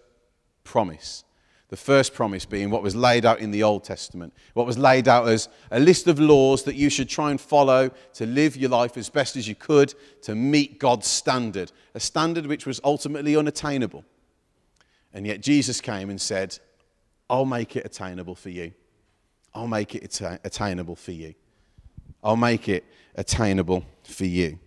promise. 0.62 1.24
The 1.68 1.76
first 1.76 2.14
promise 2.14 2.44
being 2.44 2.70
what 2.70 2.84
was 2.84 2.94
laid 2.94 3.26
out 3.26 3.40
in 3.40 3.50
the 3.50 3.64
Old 3.64 3.82
Testament, 3.82 4.32
what 4.54 4.66
was 4.66 4.78
laid 4.78 5.08
out 5.08 5.26
as 5.26 5.48
a 5.72 5.80
list 5.80 6.06
of 6.06 6.20
laws 6.20 6.62
that 6.62 6.76
you 6.76 6.88
should 6.88 7.08
try 7.08 7.32
and 7.32 7.40
follow 7.40 7.90
to 8.14 8.24
live 8.24 8.56
your 8.56 8.70
life 8.70 8.96
as 8.96 9.10
best 9.10 9.34
as 9.34 9.48
you 9.48 9.56
could 9.56 9.94
to 10.22 10.36
meet 10.36 10.78
God's 10.78 11.08
standard, 11.08 11.72
a 11.92 11.98
standard 11.98 12.46
which 12.46 12.66
was 12.66 12.80
ultimately 12.84 13.34
unattainable. 13.34 14.04
And 15.12 15.26
yet 15.26 15.40
Jesus 15.40 15.80
came 15.80 16.08
and 16.08 16.20
said, 16.20 16.56
I'll 17.28 17.46
make 17.46 17.74
it 17.74 17.84
attainable 17.84 18.36
for 18.36 18.50
you. 18.50 18.72
I'll 19.52 19.66
make 19.66 19.96
it 19.96 20.20
attainable 20.44 20.94
for 20.94 21.10
you. 21.10 21.34
I'll 22.22 22.36
make 22.36 22.68
it 22.68 22.84
attainable 23.16 23.84
for 24.04 24.24
you. 24.24 24.60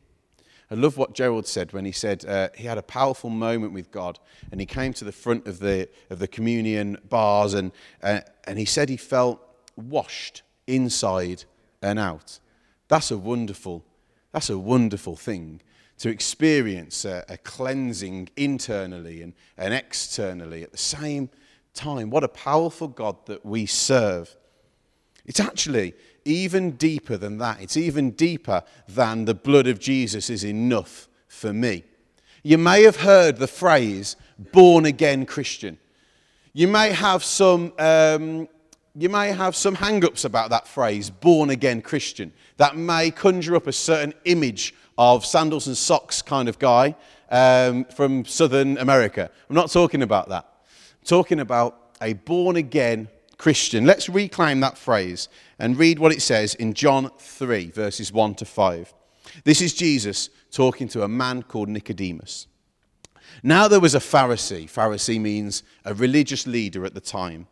I 0.71 0.75
love 0.75 0.97
what 0.97 1.13
Gerald 1.13 1.47
said 1.47 1.73
when 1.73 1.85
he 1.85 1.91
said 1.91 2.25
uh, 2.25 2.49
he 2.55 2.65
had 2.65 2.77
a 2.77 2.83
powerful 2.83 3.31
moment 3.31 3.73
with 3.73 3.91
God 3.91 4.19
and 4.51 4.59
he 4.59 4.67
came 4.67 4.93
to 4.93 5.05
the 5.05 5.11
front 5.11 5.47
of 5.47 5.59
the, 5.59 5.89
of 6.11 6.19
the 6.19 6.27
communion 6.27 6.97
bars 7.09 7.55
and, 7.55 7.71
uh, 8.03 8.21
and 8.45 8.59
he 8.59 8.65
said 8.65 8.87
he 8.87 8.97
felt 8.97 9.41
washed 9.75 10.43
inside 10.67 11.45
and 11.81 11.97
out. 11.97 12.39
That's 12.87 13.09
a 13.09 13.17
wonderful, 13.17 13.83
that's 14.31 14.49
a 14.51 14.59
wonderful 14.59 15.15
thing 15.15 15.61
to 15.99 16.09
experience 16.09 17.03
a, 17.03 17.25
a 17.27 17.37
cleansing 17.37 18.29
internally 18.37 19.23
and, 19.23 19.33
and 19.57 19.73
externally 19.73 20.61
at 20.61 20.71
the 20.71 20.77
same 20.77 21.29
time. 21.73 22.11
What 22.11 22.23
a 22.23 22.29
powerful 22.29 22.87
God 22.87 23.25
that 23.25 23.43
we 23.43 23.65
serve. 23.65 24.35
It's 25.25 25.39
actually 25.39 25.93
even 26.29 26.71
deeper 26.71 27.17
than 27.17 27.39
that. 27.39 27.59
It's 27.61 27.75
even 27.75 28.11
deeper 28.11 28.63
than 28.87 29.25
the 29.25 29.33
blood 29.33 29.67
of 29.67 29.79
Jesus 29.79 30.29
is 30.29 30.45
enough 30.45 31.09
for 31.27 31.51
me. 31.51 31.83
You 32.43 32.57
may 32.57 32.83
have 32.83 32.97
heard 32.97 33.37
the 33.37 33.47
phrase 33.47 34.15
born 34.37 34.85
again 34.85 35.25
Christian. 35.25 35.77
You 36.53 36.67
may 36.67 36.91
have 36.91 37.23
some. 37.23 37.73
Um, 37.77 38.47
you 38.95 39.07
may 39.07 39.31
have 39.31 39.55
some 39.55 39.75
hang 39.75 40.03
ups 40.03 40.25
about 40.25 40.49
that 40.49 40.67
phrase, 40.67 41.09
born 41.09 41.51
again 41.51 41.81
Christian. 41.81 42.33
That 42.57 42.75
may 42.75 43.11
conjure 43.11 43.55
up 43.55 43.67
a 43.67 43.71
certain 43.71 44.13
image 44.25 44.73
of 44.97 45.25
sandals 45.25 45.67
and 45.67 45.77
socks 45.77 46.21
kind 46.21 46.49
of 46.49 46.59
guy 46.59 46.95
um, 47.29 47.85
from 47.85 48.25
southern 48.25 48.77
America. 48.77 49.29
I'm 49.49 49.55
not 49.55 49.71
talking 49.71 50.01
about 50.01 50.29
that. 50.29 50.45
I'm 51.01 51.05
talking 51.05 51.39
about 51.39 51.95
a 52.01 52.13
born 52.13 52.55
again 52.55 53.07
Christian. 53.39 53.85
Let's 53.85 54.09
reclaim 54.09 54.59
that 54.59 54.77
phrase 54.77 55.29
and 55.57 55.77
read 55.77 55.97
what 55.97 56.11
it 56.11 56.21
says 56.21 56.53
in 56.55 56.73
John 56.73 57.09
3, 57.17 57.71
verses 57.71 58.11
1 58.11 58.35
to 58.35 58.45
5. 58.45 58.93
This 59.45 59.61
is 59.61 59.73
Jesus 59.73 60.29
talking 60.51 60.89
to 60.89 61.03
a 61.03 61.07
man 61.07 61.43
called 61.43 61.69
Nicodemus. 61.69 62.47
Now 63.41 63.69
there 63.69 63.79
was 63.79 63.95
a 63.95 63.99
Pharisee. 63.99 64.69
Pharisee 64.69 65.21
means 65.21 65.63
a 65.85 65.93
religious 65.93 66.45
leader 66.45 66.85
at 66.85 66.93
the 66.93 66.99
time. 66.99 67.47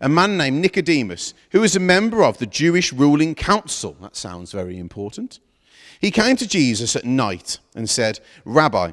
A 0.00 0.08
man 0.08 0.36
named 0.36 0.60
Nicodemus, 0.60 1.34
who 1.50 1.60
was 1.60 1.74
a 1.74 1.80
member 1.80 2.22
of 2.22 2.38
the 2.38 2.46
Jewish 2.46 2.92
ruling 2.92 3.34
council. 3.34 3.96
That 4.00 4.14
sounds 4.14 4.52
very 4.52 4.78
important. 4.78 5.40
He 6.00 6.12
came 6.12 6.36
to 6.36 6.46
Jesus 6.46 6.94
at 6.94 7.04
night 7.04 7.58
and 7.74 7.90
said, 7.90 8.20
Rabbi, 8.44 8.92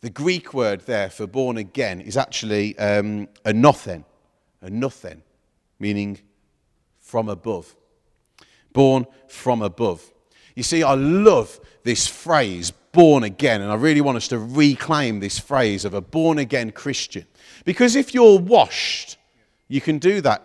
The 0.00 0.10
Greek 0.10 0.54
word 0.54 0.82
there 0.82 1.10
for 1.10 1.26
born 1.26 1.56
again 1.56 2.00
is 2.00 2.16
actually 2.16 2.78
um, 2.78 3.28
anothen, 3.44 4.04
a 4.62 4.70
nothing, 4.70 5.22
meaning 5.80 6.20
from 6.98 7.28
above. 7.28 7.74
Born 8.72 9.06
from 9.26 9.60
above. 9.62 10.12
You 10.54 10.62
see, 10.62 10.84
I 10.84 10.94
love 10.94 11.58
this 11.82 12.06
phrase, 12.06 12.70
born 12.70 13.24
again, 13.24 13.60
and 13.60 13.72
I 13.72 13.74
really 13.74 14.00
want 14.00 14.16
us 14.16 14.28
to 14.28 14.38
reclaim 14.38 15.18
this 15.18 15.38
phrase 15.38 15.84
of 15.84 15.94
a 15.94 16.00
born 16.00 16.38
again 16.38 16.70
Christian. 16.70 17.26
Because 17.64 17.96
if 17.96 18.14
you're 18.14 18.38
washed, 18.38 19.16
you 19.66 19.80
can 19.80 19.98
do 19.98 20.20
that 20.20 20.42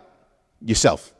yourself. 0.60 1.14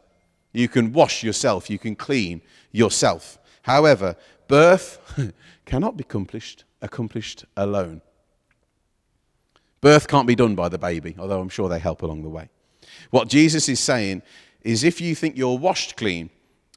You 0.53 0.69
can 0.69 0.93
wash 0.93 1.23
yourself, 1.23 1.71
you 1.71 1.79
can 1.79 1.95
clean 1.95 2.41
yourself. 2.73 3.39
However, 3.63 4.17
birth 4.49 4.99
cannot 5.67 5.97
be 5.97 6.03
accomplished, 6.03 6.65
accomplished 6.83 7.45
alone. 7.57 8.01
Birth 9.85 10.09
can't 10.09 10.27
be 10.27 10.35
done 10.35 10.55
by 10.55 10.71
the 10.71 10.79
baby, 10.79 11.15
although 11.19 11.43
I'm 11.43 11.51
sure 11.51 11.69
they 11.69 11.79
help 11.79 12.01
along 12.01 12.23
the 12.23 12.31
way. 12.31 12.49
What 13.11 13.29
Jesus 13.29 13.69
is 13.69 13.79
saying 13.81 14.23
is 14.63 14.83
if 14.83 14.99
you 14.99 15.15
think 15.15 15.37
you're 15.37 15.59
washed 15.59 15.99
clean, 15.99 16.31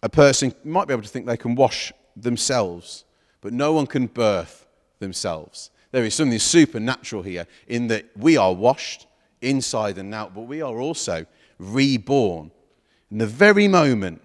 a 0.04 0.10
person 0.10 0.54
might 0.66 0.90
be 0.90 0.94
able 0.94 1.04
to 1.04 1.08
think 1.08 1.26
they 1.26 1.38
can 1.38 1.56
wash 1.56 1.94
themselves, 2.18 3.06
but 3.40 3.54
no 3.54 3.72
one 3.72 3.88
can 3.88 4.08
birth 4.08 4.68
themselves. 5.00 5.70
There 5.94 6.04
is 6.04 6.16
something 6.16 6.38
supernatural 6.38 7.24
here 7.24 7.48
in 7.70 7.88
that 7.88 8.08
we 8.18 8.36
are 8.36 8.52
washed 8.52 9.08
inside 9.40 9.98
and 9.98 10.14
out, 10.14 10.36
but 10.36 10.42
we 10.42 10.62
are 10.62 10.78
also 10.78 11.26
reborn 11.60 12.52
in 13.10 13.20
the 13.20 13.26
very 13.26 13.70
moment 13.70 14.22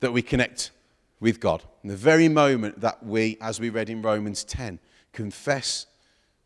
that 0.00 0.12
we 0.12 0.20
connect 0.20 0.72
with 1.20 1.38
God, 1.38 1.62
in 1.84 1.90
the 1.90 1.96
very 1.96 2.28
moment 2.28 2.80
that 2.80 3.06
we, 3.06 3.38
as 3.40 3.60
we 3.60 3.70
read 3.70 3.88
in 3.88 4.02
Romans 4.02 4.42
10, 4.42 4.80
confess 5.12 5.86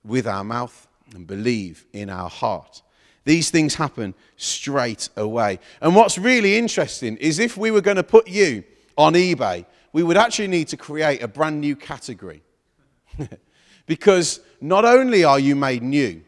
with 0.05 0.27
our 0.27 0.45
mouth 0.45 0.89
and 1.15 1.27
believe 1.27 1.87
in 1.93 2.11
our 2.11 2.29
heart. 2.29 2.83
These 3.25 3.51
things 3.51 3.75
happen 3.75 4.15
straight 4.37 5.09
away. 5.17 5.59
And 5.81 5.95
what's 5.95 6.19
really 6.19 6.57
interesting 6.57 7.17
is 7.19 7.39
if 7.39 7.57
we 7.57 7.71
were 7.71 7.81
going 7.81 7.97
to 7.97 8.03
put 8.03 8.29
you 8.29 8.65
on 8.97 9.15
eBay, 9.15 9.67
we 9.93 10.03
would 10.03 10.17
actually 10.17 10.49
need 10.49 10.69
to 10.69 10.77
create 10.77 11.23
a 11.23 11.29
brand 11.29 11.61
new 11.61 11.77
category. 11.77 12.43
because 13.87 14.41
not 14.61 14.85
only 14.85 15.25
are 15.25 15.39
you 15.39 15.57
made 15.57 15.83
new, 15.83 16.23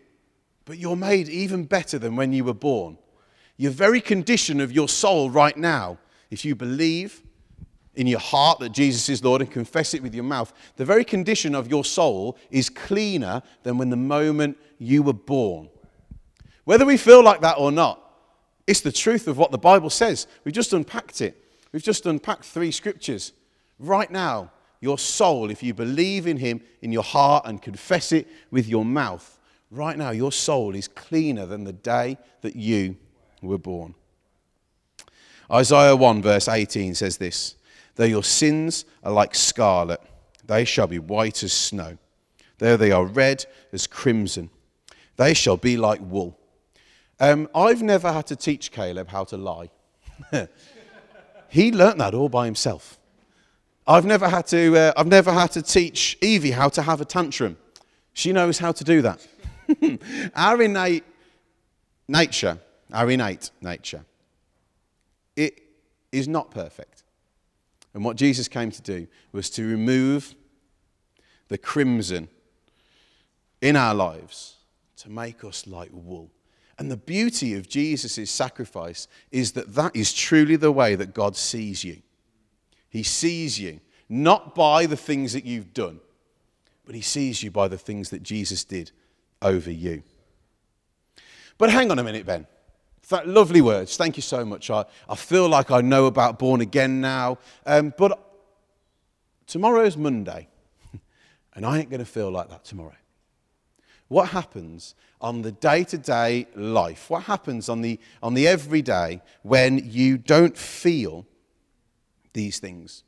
but 0.64 0.78
you're 0.78 0.96
made 0.96 1.28
even 1.28 1.64
better 1.64 1.98
than 1.98 2.16
when 2.16 2.32
you 2.32 2.44
were 2.44 2.54
born. 2.54 2.98
Your 3.56 3.72
very 3.72 4.00
condition 4.00 4.60
of 4.60 4.72
your 4.72 4.88
soul 4.88 5.30
right 5.30 5.56
now, 5.56 5.98
if 6.30 6.44
you 6.44 6.54
believe 6.54 7.22
in 7.94 8.06
your 8.06 8.20
heart 8.20 8.58
that 8.61 8.72
Jesus 8.72 9.08
is 9.08 9.22
Lord 9.22 9.42
and 9.42 9.50
confess 9.50 9.94
it 9.94 10.02
with 10.02 10.14
your 10.14 10.25
mouth, 10.25 10.52
the 10.76 10.84
very 10.84 11.04
condition 11.04 11.54
of 11.54 11.68
your 11.68 11.84
soul 11.84 12.38
is 12.50 12.70
cleaner 12.70 13.42
than 13.62 13.78
when 13.78 13.90
the 13.90 13.96
moment 13.96 14.56
you 14.78 15.02
were 15.02 15.12
born. 15.12 15.68
Whether 16.64 16.87
we 16.87 16.96
feel 16.96 17.23
like 17.23 17.40
that 17.40 17.58
or 17.58 17.73
not, 17.73 17.99
it's 18.67 18.80
the 18.80 18.93
truth 18.93 19.28
of 19.28 19.36
what 19.36 19.50
the 19.50 19.58
Bible 19.58 19.90
says. 19.90 20.26
We've 20.45 20.54
just 20.54 20.73
unpacked 20.73 21.21
it. 21.21 21.36
We've 21.73 21.82
just 21.82 22.06
unpacked 22.06 22.45
three 22.45 22.71
scriptures. 22.71 23.32
Right 23.78 24.10
now, 24.10 24.52
your 24.80 24.99
soul, 24.99 25.50
if 25.50 25.62
you 25.62 25.75
believe 25.75 26.26
in 26.26 26.36
Him 26.36 26.60
in 26.80 26.93
your 26.93 27.02
heart 27.02 27.45
and 27.47 27.60
confess 27.60 28.12
it 28.12 28.28
with 28.50 28.69
your 28.69 28.84
mouth, 28.84 29.38
right 29.71 29.97
now, 29.99 30.10
your 30.10 30.32
soul 30.32 30.75
is 30.75 30.88
cleaner 30.88 31.47
than 31.47 31.64
the 31.64 31.73
day 31.73 32.19
that 32.43 32.56
you 32.56 32.97
were 33.43 33.58
born. 33.58 33.95
Isaiah 35.50 35.97
1, 35.97 36.23
verse 36.23 36.49
18 36.49 36.95
says 36.95 37.19
this 37.19 37.56
Though 37.95 38.05
your 38.05 38.25
sins 38.25 38.85
are 39.02 39.13
like 39.13 39.35
scarlet, 39.35 40.00
they 40.47 40.65
shall 40.65 40.87
be 40.87 40.99
white 40.99 41.43
as 41.43 41.52
snow. 41.52 41.99
Though 42.59 42.76
they 42.76 42.93
are 42.93 43.05
red 43.05 43.45
as 43.73 43.87
crimson, 43.87 44.50
they 45.17 45.35
shall 45.35 45.57
be 45.57 45.76
like 45.76 46.00
wool. 46.00 46.39
Um, 47.21 47.49
I've 47.55 47.83
never 47.83 48.13
had 48.13 48.26
to 48.28 48.37
teach 48.37 48.73
Caleb 48.73 49.09
how 49.09 49.25
to 49.25 49.37
lie. 49.37 49.71
he 51.49 51.73
learnt 51.73 51.99
that 51.99 52.15
all 52.15 52.28
by 52.28 52.47
himself. 52.47 52.99
I've 53.87 54.05
never 54.05 54.28
had 54.28 54.47
to, 54.49 54.76
uh, 54.76 54.93
I've 54.97 55.07
never 55.07 55.33
had 55.33 55.52
to 55.52 55.63
teach 55.63 56.17
Evie 56.21 56.52
how 56.52 56.69
to 56.71 56.83
have 56.83 57.00
a 57.00 57.05
tantrum. 57.05 57.57
She 58.13 58.33
knows 58.33 58.59
how 58.59 58.73
to 58.73 58.85
do 58.85 59.02
that. 59.02 59.26
our 60.35 60.63
innate 60.63 61.05
nature, 62.09 62.59
our 62.93 63.11
innate 63.11 63.50
nature, 63.61 64.05
it 65.35 65.63
is 66.13 66.28
not 66.28 66.50
perfect. 66.50 67.01
And 67.95 68.05
what 68.05 68.17
Jesus 68.17 68.49
came 68.49 68.71
to 68.71 68.83
do 68.83 69.07
was 69.33 69.50
to 69.50 69.67
remove 69.67 70.35
the 71.49 71.59
crimson 71.59 72.28
in 73.61 73.76
our 73.76 73.95
lives 73.95 74.57
to 74.97 75.11
make 75.11 75.45
us 75.45 75.67
like 75.67 75.91
wool. 75.93 76.31
And 76.78 76.91
the 76.91 76.97
beauty 76.97 77.55
of 77.55 77.69
Jesus' 77.69 78.31
sacrifice 78.31 79.07
is 79.31 79.52
that 79.52 79.75
that 79.75 79.95
is 79.95 80.13
truly 80.13 80.57
the 80.57 80.73
way 80.73 80.95
that 80.95 81.15
God 81.15 81.37
sees 81.37 81.85
you. 81.85 82.02
He 82.89 83.02
sees 83.02 83.61
you 83.61 83.81
not 84.09 84.55
by 84.55 84.87
the 84.87 84.97
things 84.97 85.33
that 85.33 85.45
you've 85.45 85.73
done, 85.73 86.00
but 86.85 86.95
He 86.95 87.00
sees 87.00 87.43
you 87.43 87.50
by 87.50 87.69
the 87.69 87.78
things 87.78 88.11
that 88.11 88.23
Jesus 88.23 88.65
did 88.65 88.91
over 89.41 89.71
you. 89.71 90.02
But 91.59 91.71
hang 91.71 91.91
on 91.91 91.99
a 91.99 92.05
minute, 92.05 92.26
Ben. 92.26 92.47
That 93.08 93.28
lovely 93.28 93.60
words. 93.60 93.97
Thank 93.97 94.17
you 94.17 94.23
so 94.23 94.45
much. 94.45 94.71
I, 94.71 94.84
I 95.08 95.17
feel 95.17 95.49
like 95.49 95.71
I 95.71 95.80
know 95.80 96.06
about 96.06 96.38
born 96.38 96.60
again 96.60 97.00
now. 97.00 97.38
Um, 97.67 97.93
but 97.99 98.19
tomorrow's 99.47 99.97
Monday, 99.97 100.49
and 101.54 101.67
I 101.67 101.78
ain't 101.78 101.91
going 101.91 102.00
to 102.00 102.06
feel 102.06 102.30
like 102.30 102.49
that 102.50 102.65
tomorrow. 102.65 102.95
What 104.08 104.28
happens 104.28 104.95
on 105.21 105.43
the 105.43 105.52
day 105.52 105.84
to 105.84 105.99
day 105.99 106.47
life? 106.54 107.08
What 107.08 107.25
happens 107.25 107.69
on 107.69 107.80
the, 107.80 107.99
on 108.23 108.34
the 108.34 108.47
everyday 108.47 109.23
when 109.43 109.78
you 109.91 110.19
don't 110.19 110.56
feel 110.56 111.26
these 112.32 112.58
things? 112.58 113.04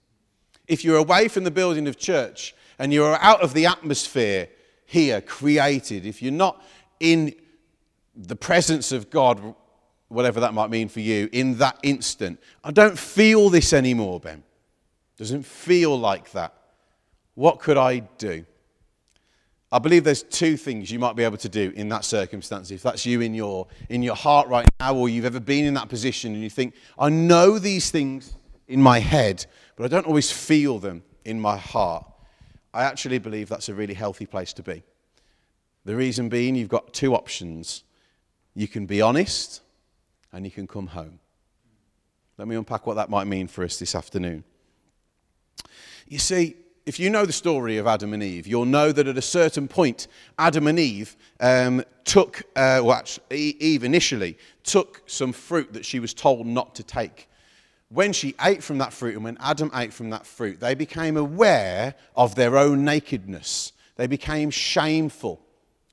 If 0.66 0.84
you're 0.84 0.96
away 0.96 1.28
from 1.28 1.44
the 1.44 1.50
building 1.50 1.86
of 1.86 1.98
church 1.98 2.54
and 2.78 2.92
you're 2.92 3.16
out 3.20 3.42
of 3.42 3.52
the 3.52 3.66
atmosphere 3.66 4.48
here 4.86 5.20
created, 5.20 6.06
if 6.06 6.22
you're 6.22 6.32
not 6.32 6.62
in 7.00 7.34
the 8.16 8.36
presence 8.36 8.92
of 8.92 9.10
God, 9.10 9.54
whatever 10.08 10.40
that 10.40 10.54
might 10.54 10.70
mean 10.70 10.88
for 10.88 11.00
you, 11.00 11.28
in 11.32 11.58
that 11.58 11.78
instant, 11.82 12.40
I 12.62 12.70
don't 12.70 12.98
feel 12.98 13.50
this 13.50 13.72
anymore, 13.72 14.20
Ben. 14.20 14.42
Doesn't 15.16 15.44
feel 15.44 15.98
like 15.98 16.32
that. 16.32 16.54
What 17.34 17.60
could 17.60 17.76
I 17.76 18.00
do? 18.18 18.44
I 19.72 19.80
believe 19.80 20.04
there's 20.04 20.22
two 20.22 20.56
things 20.56 20.90
you 20.92 21.00
might 21.00 21.16
be 21.16 21.24
able 21.24 21.36
to 21.38 21.48
do 21.48 21.72
in 21.74 21.88
that 21.88 22.04
circumstance. 22.04 22.70
If 22.70 22.82
that's 22.82 23.04
you 23.04 23.20
in 23.22 23.34
your, 23.34 23.66
in 23.88 24.04
your 24.04 24.14
heart 24.14 24.46
right 24.46 24.68
now, 24.78 24.94
or 24.94 25.08
you've 25.08 25.24
ever 25.24 25.40
been 25.40 25.64
in 25.64 25.74
that 25.74 25.88
position 25.88 26.32
and 26.32 26.42
you 26.42 26.50
think, 26.50 26.74
I 26.96 27.08
know 27.08 27.58
these 27.58 27.90
things 27.90 28.36
in 28.68 28.80
my 28.80 29.00
head, 29.00 29.44
but 29.74 29.84
I 29.84 29.88
don't 29.88 30.06
always 30.06 30.30
feel 30.30 30.78
them 30.78 31.02
in 31.24 31.40
my 31.40 31.56
heart. 31.56 32.06
I 32.72 32.84
actually 32.84 33.18
believe 33.18 33.48
that's 33.48 33.68
a 33.68 33.74
really 33.74 33.94
healthy 33.94 34.26
place 34.26 34.52
to 34.54 34.62
be. 34.62 34.84
The 35.84 35.96
reason 35.96 36.28
being, 36.28 36.54
you've 36.54 36.68
got 36.68 36.92
two 36.92 37.14
options. 37.14 37.82
You 38.54 38.68
can 38.68 38.86
be 38.86 39.02
honest, 39.02 39.60
and 40.34 40.44
you 40.44 40.50
can 40.50 40.66
come 40.66 40.88
home. 40.88 41.20
Let 42.36 42.48
me 42.48 42.56
unpack 42.56 42.86
what 42.86 42.94
that 42.94 43.08
might 43.08 43.28
mean 43.28 43.46
for 43.46 43.62
us 43.64 43.78
this 43.78 43.94
afternoon. 43.94 44.42
You 46.08 46.18
see, 46.18 46.56
if 46.84 46.98
you 46.98 47.08
know 47.08 47.24
the 47.24 47.32
story 47.32 47.78
of 47.78 47.86
Adam 47.86 48.12
and 48.12 48.22
Eve, 48.22 48.48
you'll 48.48 48.64
know 48.64 48.90
that 48.90 49.06
at 49.06 49.16
a 49.16 49.22
certain 49.22 49.68
point, 49.68 50.08
Adam 50.36 50.66
and 50.66 50.78
Eve 50.78 51.16
um, 51.38 51.84
took, 52.04 52.42
uh, 52.56 52.82
well, 52.82 52.92
actually, 52.92 53.24
Eve 53.30 53.84
initially 53.84 54.36
took 54.64 55.02
some 55.06 55.32
fruit 55.32 55.72
that 55.72 55.84
she 55.84 56.00
was 56.00 56.12
told 56.12 56.46
not 56.46 56.74
to 56.74 56.82
take. 56.82 57.28
When 57.88 58.12
she 58.12 58.34
ate 58.44 58.62
from 58.62 58.78
that 58.78 58.92
fruit 58.92 59.14
and 59.14 59.22
when 59.22 59.38
Adam 59.40 59.70
ate 59.72 59.92
from 59.92 60.10
that 60.10 60.26
fruit, 60.26 60.58
they 60.58 60.74
became 60.74 61.16
aware 61.16 61.94
of 62.16 62.34
their 62.34 62.58
own 62.58 62.84
nakedness. 62.84 63.72
They 63.94 64.08
became 64.08 64.50
shameful 64.50 65.40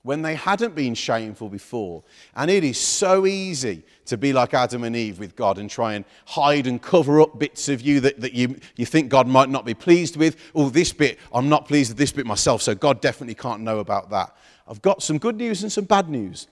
when 0.04 0.22
they 0.22 0.36
hadn't 0.36 0.74
been 0.74 0.96
shameful 0.96 1.48
before. 1.48 2.04
And 2.36 2.50
it 2.50 2.64
is 2.64 2.80
so 2.80 3.26
easy 3.26 3.84
to 4.06 4.18
be 4.18 4.34
like 4.34 4.54
Adam 4.54 4.84
and 4.84 4.96
Eve 4.96 5.20
with 5.20 5.36
God 5.36 5.58
and 5.58 5.70
try 5.70 5.94
and 5.94 6.06
hide 6.26 6.68
and 6.68 6.82
cover 6.82 7.22
up 7.22 7.38
bits 7.38 7.70
of 7.70 7.82
you 7.82 8.00
that, 8.02 8.20
that 8.20 8.34
you, 8.34 8.60
you 8.76 8.86
think 8.86 9.10
God 9.10 9.28
might 9.28 9.50
not 9.50 9.64
be 9.64 9.74
pleased 9.74 10.16
with. 10.16 10.38
Oh, 10.56 10.70
this 10.70 10.92
bit, 10.92 11.20
I'm 11.34 11.50
not 11.50 11.68
pleased 11.68 11.92
with 11.92 11.98
this 11.98 12.12
bit 12.12 12.26
myself, 12.26 12.62
so 12.62 12.74
God 12.74 13.00
definitely 13.00 13.36
can't 13.36 13.62
know 13.62 13.80
about 13.80 14.10
that. 14.10 14.36
I've 14.68 14.82
got 14.82 15.04
some 15.04 15.18
good 15.18 15.38
news 15.38 15.64
and 15.64 15.72
some 15.72 15.86
bad 15.86 16.10
news. 16.10 16.48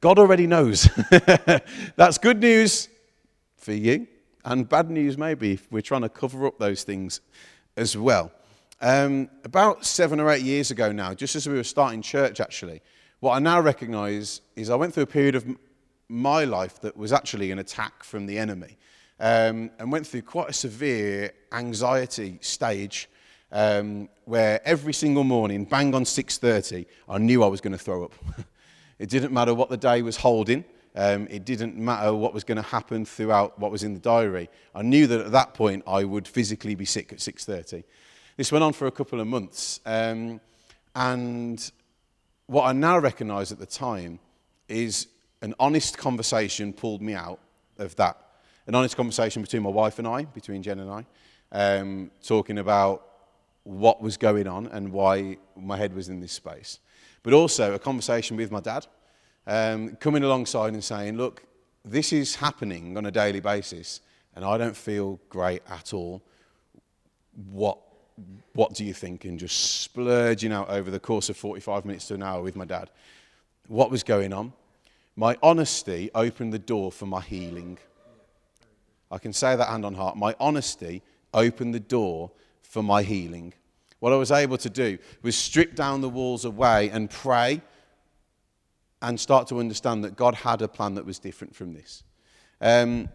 God 0.00 0.18
already 0.18 0.46
knows. 0.46 0.88
That's 1.96 2.18
good 2.18 2.40
news 2.40 2.88
for 3.56 3.72
you, 3.72 4.08
and 4.44 4.68
bad 4.68 4.90
news 4.90 5.16
maybe 5.16 5.52
if 5.52 5.70
we're 5.70 5.82
trying 5.82 6.02
to 6.02 6.08
cover 6.08 6.46
up 6.46 6.58
those 6.58 6.82
things 6.82 7.20
as 7.76 7.96
well. 7.96 8.32
Um, 8.84 9.30
about 9.44 9.86
seven 9.86 10.18
or 10.18 10.28
eight 10.28 10.42
years 10.42 10.72
ago 10.72 10.90
now, 10.90 11.14
just 11.14 11.36
as 11.36 11.48
we 11.48 11.54
were 11.54 11.62
starting 11.62 12.02
church, 12.02 12.40
actually, 12.40 12.82
what 13.20 13.34
I 13.34 13.38
now 13.38 13.60
recognize 13.60 14.40
is 14.56 14.70
I 14.70 14.74
went 14.74 14.92
through 14.92 15.04
a 15.04 15.06
period 15.06 15.36
of 15.36 15.46
my 16.08 16.42
life 16.42 16.80
that 16.80 16.96
was 16.96 17.12
actually 17.12 17.52
an 17.52 17.60
attack 17.60 18.02
from 18.02 18.26
the 18.26 18.36
enemy 18.36 18.76
um, 19.20 19.70
and 19.78 19.92
went 19.92 20.04
through 20.04 20.22
quite 20.22 20.50
a 20.50 20.52
severe 20.52 21.30
anxiety 21.52 22.38
stage 22.40 23.08
um, 23.52 24.08
where 24.24 24.60
every 24.66 24.92
single 24.92 25.22
morning, 25.22 25.64
bang 25.64 25.94
on 25.94 26.02
6.30, 26.02 26.84
I 27.08 27.18
knew 27.18 27.44
I 27.44 27.46
was 27.46 27.60
going 27.60 27.74
to 27.74 27.78
throw 27.78 28.06
up. 28.06 28.14
it 28.98 29.08
didn't 29.08 29.32
matter 29.32 29.54
what 29.54 29.68
the 29.68 29.76
day 29.76 30.02
was 30.02 30.16
holding. 30.16 30.64
Um, 30.96 31.28
it 31.30 31.44
didn't 31.44 31.76
matter 31.76 32.12
what 32.12 32.34
was 32.34 32.42
going 32.42 32.56
to 32.56 32.62
happen 32.62 33.04
throughout 33.04 33.60
what 33.60 33.70
was 33.70 33.84
in 33.84 33.94
the 33.94 34.00
diary. 34.00 34.50
I 34.74 34.82
knew 34.82 35.06
that 35.06 35.20
at 35.20 35.30
that 35.30 35.54
point 35.54 35.84
I 35.86 36.02
would 36.02 36.26
physically 36.26 36.74
be 36.74 36.84
sick 36.84 37.12
at 37.12 37.20
6.30. 37.20 37.84
This 38.36 38.50
went 38.50 38.64
on 38.64 38.72
for 38.72 38.86
a 38.86 38.90
couple 38.90 39.20
of 39.20 39.26
months. 39.26 39.80
Um, 39.84 40.40
and 40.94 41.70
what 42.46 42.64
I 42.64 42.72
now 42.72 42.98
recognize 42.98 43.52
at 43.52 43.58
the 43.58 43.66
time 43.66 44.18
is 44.68 45.08
an 45.42 45.54
honest 45.58 45.98
conversation 45.98 46.72
pulled 46.72 47.02
me 47.02 47.14
out 47.14 47.40
of 47.78 47.94
that. 47.96 48.16
An 48.66 48.74
honest 48.74 48.96
conversation 48.96 49.42
between 49.42 49.62
my 49.62 49.70
wife 49.70 49.98
and 49.98 50.08
I, 50.08 50.24
between 50.24 50.62
Jen 50.62 50.78
and 50.78 50.90
I, 50.90 51.04
um, 51.52 52.10
talking 52.22 52.58
about 52.58 53.06
what 53.64 54.00
was 54.00 54.16
going 54.16 54.46
on 54.46 54.66
and 54.68 54.92
why 54.92 55.36
my 55.56 55.76
head 55.76 55.94
was 55.94 56.08
in 56.08 56.20
this 56.20 56.32
space. 56.32 56.80
But 57.22 57.34
also 57.34 57.74
a 57.74 57.78
conversation 57.78 58.36
with 58.36 58.50
my 58.50 58.60
dad, 58.60 58.86
um, 59.46 59.96
coming 59.96 60.24
alongside 60.24 60.72
and 60.72 60.82
saying, 60.82 61.16
Look, 61.16 61.44
this 61.84 62.12
is 62.12 62.36
happening 62.36 62.96
on 62.96 63.06
a 63.06 63.10
daily 63.10 63.40
basis, 63.40 64.00
and 64.34 64.44
I 64.44 64.56
don't 64.56 64.76
feel 64.76 65.20
great 65.28 65.62
at 65.68 65.92
all. 65.92 66.22
What 67.50 67.78
what 68.54 68.74
do 68.74 68.84
you 68.84 68.94
think? 68.94 69.24
And 69.24 69.38
just 69.38 69.80
splurging 69.82 70.52
out 70.52 70.68
over 70.68 70.90
the 70.90 71.00
course 71.00 71.28
of 71.28 71.36
45 71.36 71.84
minutes 71.84 72.08
to 72.08 72.14
an 72.14 72.22
hour 72.22 72.42
with 72.42 72.56
my 72.56 72.64
dad. 72.64 72.90
What 73.68 73.90
was 73.90 74.02
going 74.02 74.32
on? 74.32 74.52
My 75.16 75.36
honesty 75.42 76.10
opened 76.14 76.52
the 76.52 76.58
door 76.58 76.90
for 76.90 77.06
my 77.06 77.20
healing. 77.20 77.78
I 79.10 79.18
can 79.18 79.32
say 79.32 79.56
that 79.56 79.68
hand 79.68 79.84
on 79.84 79.94
heart. 79.94 80.16
My 80.16 80.34
honesty 80.40 81.02
opened 81.34 81.74
the 81.74 81.80
door 81.80 82.30
for 82.62 82.82
my 82.82 83.02
healing. 83.02 83.52
What 84.00 84.12
I 84.12 84.16
was 84.16 84.32
able 84.32 84.58
to 84.58 84.70
do 84.70 84.98
was 85.22 85.36
strip 85.36 85.74
down 85.74 86.00
the 86.00 86.08
walls 86.08 86.44
away 86.44 86.90
and 86.90 87.08
pray 87.10 87.60
and 89.02 89.18
start 89.18 89.48
to 89.48 89.60
understand 89.60 90.04
that 90.04 90.16
God 90.16 90.34
had 90.34 90.62
a 90.62 90.68
plan 90.68 90.94
that 90.94 91.04
was 91.04 91.18
different 91.18 91.54
from 91.54 91.74
this. 91.74 92.02
Um, 92.60 93.08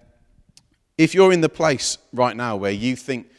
if 0.97 1.13
you're 1.13 1.31
in 1.31 1.41
the 1.41 1.49
place 1.49 1.97
right 2.13 2.35
now 2.35 2.55
where 2.55 2.71
you 2.71 2.95
think, 2.95 3.29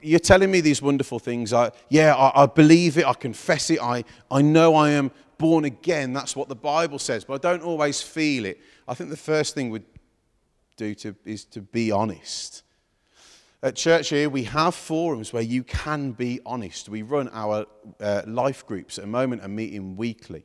you're 0.00 0.20
telling 0.20 0.50
me 0.50 0.60
these 0.60 0.80
wonderful 0.80 1.18
things. 1.18 1.52
I, 1.52 1.72
yeah, 1.88 2.14
I, 2.14 2.44
I, 2.44 2.46
believe 2.46 2.96
it. 2.98 3.06
I 3.06 3.12
confess 3.14 3.70
it. 3.70 3.80
I, 3.80 4.04
I 4.30 4.42
know 4.42 4.74
I 4.74 4.90
am 4.90 5.10
born 5.36 5.64
again. 5.64 6.12
That's 6.12 6.36
what 6.36 6.48
the 6.48 6.56
Bible 6.56 6.98
says, 6.98 7.24
but 7.24 7.44
I 7.44 7.50
don't 7.50 7.62
always 7.62 8.00
feel 8.00 8.44
it. 8.44 8.60
I 8.86 8.94
think 8.94 9.10
the 9.10 9.16
first 9.16 9.54
thing 9.54 9.70
we 9.70 9.80
do 10.76 10.94
to, 10.96 11.14
is 11.24 11.44
to 11.46 11.60
be 11.60 11.90
honest. 11.90 12.62
At 13.60 13.74
church 13.74 14.10
here, 14.10 14.30
we 14.30 14.44
have 14.44 14.74
forums 14.74 15.32
where 15.32 15.42
you 15.42 15.64
can 15.64 16.12
be 16.12 16.40
honest. 16.46 16.88
We 16.88 17.02
run 17.02 17.28
our 17.32 17.66
uh, 18.00 18.22
life 18.26 18.64
groups 18.64 18.98
at 18.98 19.02
the 19.02 19.10
moment 19.10 19.42
and 19.42 19.54
meeting 19.54 19.96
weekly. 19.96 20.44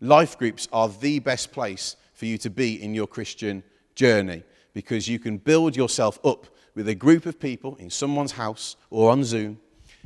Life 0.00 0.36
groups 0.36 0.66
are 0.72 0.88
the 0.88 1.20
best 1.20 1.52
place 1.52 1.94
for 2.14 2.26
you 2.26 2.36
to 2.38 2.50
be 2.50 2.82
in 2.82 2.94
your 2.94 3.06
Christian 3.06 3.62
journey 3.94 4.42
because 4.74 5.08
you 5.08 5.20
can 5.20 5.38
build 5.38 5.76
yourself 5.76 6.18
up 6.24 6.48
with 6.78 6.86
a 6.86 6.94
group 6.94 7.26
of 7.26 7.40
people 7.40 7.74
in 7.80 7.90
someone's 7.90 8.30
house 8.30 8.76
or 8.88 9.10
on 9.10 9.24
Zoom. 9.24 9.58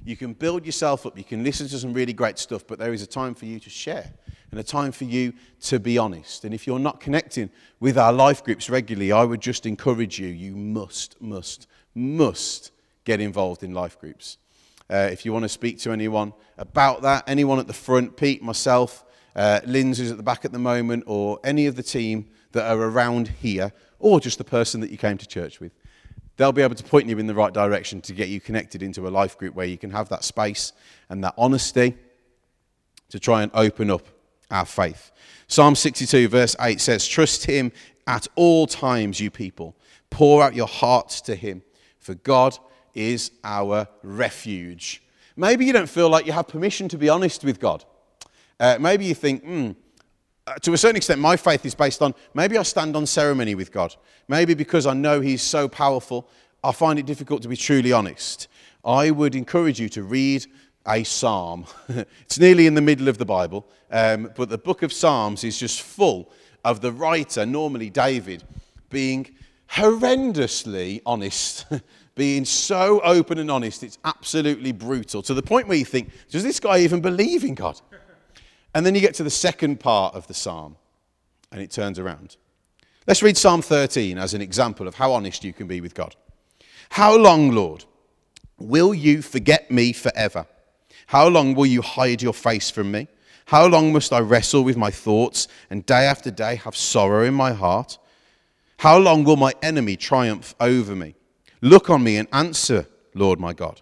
You 0.06 0.16
can 0.16 0.32
build 0.32 0.64
yourself 0.64 1.04
up, 1.04 1.18
you 1.18 1.22
can 1.22 1.44
listen 1.44 1.68
to 1.68 1.78
some 1.78 1.92
really 1.92 2.14
great 2.14 2.38
stuff, 2.38 2.66
but 2.66 2.78
there 2.78 2.94
is 2.94 3.02
a 3.02 3.06
time 3.06 3.34
for 3.34 3.44
you 3.44 3.60
to 3.60 3.68
share 3.68 4.10
and 4.50 4.58
a 4.58 4.62
time 4.62 4.90
for 4.90 5.04
you 5.04 5.34
to 5.64 5.78
be 5.78 5.98
honest. 5.98 6.46
And 6.46 6.54
if 6.54 6.66
you're 6.66 6.78
not 6.78 6.98
connecting 6.98 7.50
with 7.78 7.98
our 7.98 8.10
life 8.10 8.42
groups 8.42 8.70
regularly, 8.70 9.12
I 9.12 9.22
would 9.22 9.42
just 9.42 9.66
encourage 9.66 10.18
you, 10.18 10.28
you 10.28 10.56
must, 10.56 11.20
must, 11.20 11.66
must 11.94 12.70
get 13.04 13.20
involved 13.20 13.62
in 13.62 13.74
life 13.74 14.00
groups. 14.00 14.38
Uh, 14.88 15.10
if 15.12 15.26
you 15.26 15.32
want 15.34 15.42
to 15.42 15.50
speak 15.50 15.78
to 15.80 15.92
anyone 15.92 16.32
about 16.56 17.02
that, 17.02 17.22
anyone 17.26 17.58
at 17.58 17.66
the 17.66 17.74
front, 17.74 18.16
Pete, 18.16 18.42
myself, 18.42 19.04
uh, 19.36 19.60
Lynn's 19.66 19.98
who's 19.98 20.10
at 20.10 20.16
the 20.16 20.22
back 20.22 20.46
at 20.46 20.52
the 20.52 20.58
moment, 20.58 21.04
or 21.06 21.38
any 21.44 21.66
of 21.66 21.76
the 21.76 21.82
team 21.82 22.30
that 22.52 22.64
are 22.64 22.80
around 22.80 23.28
here, 23.28 23.74
or 23.98 24.20
just 24.20 24.38
the 24.38 24.44
person 24.44 24.80
that 24.80 24.90
you 24.90 24.96
came 24.96 25.18
to 25.18 25.28
church 25.28 25.60
with, 25.60 25.72
they'll 26.42 26.50
be 26.50 26.62
able 26.62 26.74
to 26.74 26.82
point 26.82 27.06
you 27.06 27.20
in 27.20 27.28
the 27.28 27.34
right 27.34 27.52
direction 27.52 28.00
to 28.00 28.12
get 28.12 28.28
you 28.28 28.40
connected 28.40 28.82
into 28.82 29.06
a 29.06 29.10
life 29.10 29.38
group 29.38 29.54
where 29.54 29.64
you 29.64 29.78
can 29.78 29.92
have 29.92 30.08
that 30.08 30.24
space 30.24 30.72
and 31.08 31.22
that 31.22 31.34
honesty 31.38 31.94
to 33.10 33.20
try 33.20 33.44
and 33.44 33.52
open 33.54 33.92
up 33.92 34.08
our 34.50 34.66
faith. 34.66 35.12
Psalm 35.46 35.76
62, 35.76 36.26
verse 36.26 36.56
8 36.58 36.80
says, 36.80 37.06
Trust 37.06 37.44
him 37.46 37.70
at 38.08 38.26
all 38.34 38.66
times, 38.66 39.20
you 39.20 39.30
people. 39.30 39.76
Pour 40.10 40.42
out 40.42 40.56
your 40.56 40.66
hearts 40.66 41.20
to 41.20 41.36
him, 41.36 41.62
for 42.00 42.14
God 42.14 42.58
is 42.92 43.30
our 43.44 43.86
refuge. 44.02 45.00
Maybe 45.36 45.64
you 45.64 45.72
don't 45.72 45.88
feel 45.88 46.08
like 46.08 46.26
you 46.26 46.32
have 46.32 46.48
permission 46.48 46.88
to 46.88 46.98
be 46.98 47.08
honest 47.08 47.44
with 47.44 47.60
God. 47.60 47.84
Uh, 48.58 48.78
maybe 48.80 49.04
you 49.04 49.14
think, 49.14 49.44
hmm, 49.44 49.70
uh, 50.46 50.54
to 50.56 50.72
a 50.72 50.78
certain 50.78 50.96
extent, 50.96 51.20
my 51.20 51.36
faith 51.36 51.64
is 51.64 51.74
based 51.74 52.02
on 52.02 52.14
maybe 52.34 52.58
I 52.58 52.62
stand 52.62 52.96
on 52.96 53.06
ceremony 53.06 53.54
with 53.54 53.70
God. 53.72 53.94
Maybe 54.28 54.54
because 54.54 54.86
I 54.86 54.94
know 54.94 55.20
He's 55.20 55.42
so 55.42 55.68
powerful, 55.68 56.28
I 56.64 56.72
find 56.72 56.98
it 56.98 57.06
difficult 57.06 57.42
to 57.42 57.48
be 57.48 57.56
truly 57.56 57.92
honest. 57.92 58.48
I 58.84 59.10
would 59.10 59.34
encourage 59.34 59.80
you 59.80 59.88
to 59.90 60.02
read 60.02 60.46
a 60.86 61.04
psalm. 61.04 61.66
it's 61.88 62.38
nearly 62.38 62.66
in 62.66 62.74
the 62.74 62.80
middle 62.80 63.08
of 63.08 63.18
the 63.18 63.24
Bible, 63.24 63.66
um, 63.90 64.32
but 64.34 64.48
the 64.48 64.58
book 64.58 64.82
of 64.82 64.92
Psalms 64.92 65.44
is 65.44 65.58
just 65.58 65.82
full 65.82 66.32
of 66.64 66.80
the 66.80 66.90
writer, 66.90 67.46
normally 67.46 67.90
David, 67.90 68.42
being 68.90 69.30
horrendously 69.70 71.02
honest. 71.06 71.66
being 72.14 72.44
so 72.44 73.00
open 73.00 73.38
and 73.38 73.50
honest, 73.50 73.82
it's 73.82 73.98
absolutely 74.04 74.72
brutal 74.72 75.22
to 75.22 75.32
the 75.32 75.42
point 75.42 75.66
where 75.66 75.78
you 75.78 75.84
think, 75.84 76.10
does 76.28 76.42
this 76.42 76.60
guy 76.60 76.78
even 76.78 77.00
believe 77.00 77.42
in 77.42 77.54
God? 77.54 77.80
And 78.74 78.86
then 78.86 78.94
you 78.94 79.00
get 79.00 79.14
to 79.14 79.22
the 79.22 79.30
second 79.30 79.80
part 79.80 80.14
of 80.14 80.26
the 80.26 80.34
psalm, 80.34 80.76
and 81.50 81.60
it 81.60 81.70
turns 81.70 81.98
around. 81.98 82.36
Let's 83.06 83.22
read 83.22 83.36
Psalm 83.36 83.62
13 83.62 84.16
as 84.16 84.32
an 84.32 84.40
example 84.40 84.86
of 84.86 84.94
how 84.94 85.12
honest 85.12 85.44
you 85.44 85.52
can 85.52 85.66
be 85.66 85.80
with 85.80 85.94
God. 85.94 86.14
How 86.90 87.16
long, 87.16 87.50
Lord, 87.50 87.84
will 88.58 88.94
you 88.94 89.22
forget 89.22 89.70
me 89.70 89.92
forever? 89.92 90.46
How 91.06 91.28
long 91.28 91.54
will 91.54 91.66
you 91.66 91.82
hide 91.82 92.22
your 92.22 92.32
face 92.32 92.70
from 92.70 92.90
me? 92.90 93.08
How 93.46 93.66
long 93.66 93.92
must 93.92 94.12
I 94.12 94.20
wrestle 94.20 94.62
with 94.64 94.76
my 94.76 94.90
thoughts 94.90 95.48
and 95.68 95.84
day 95.84 96.04
after 96.06 96.30
day 96.30 96.56
have 96.56 96.76
sorrow 96.76 97.24
in 97.24 97.34
my 97.34 97.52
heart? 97.52 97.98
How 98.78 98.98
long 98.98 99.24
will 99.24 99.36
my 99.36 99.52
enemy 99.62 99.96
triumph 99.96 100.54
over 100.60 100.94
me? 100.96 101.14
Look 101.60 101.90
on 101.90 102.02
me 102.02 102.16
and 102.16 102.28
answer, 102.32 102.86
Lord 103.14 103.38
my 103.38 103.52
God. 103.52 103.80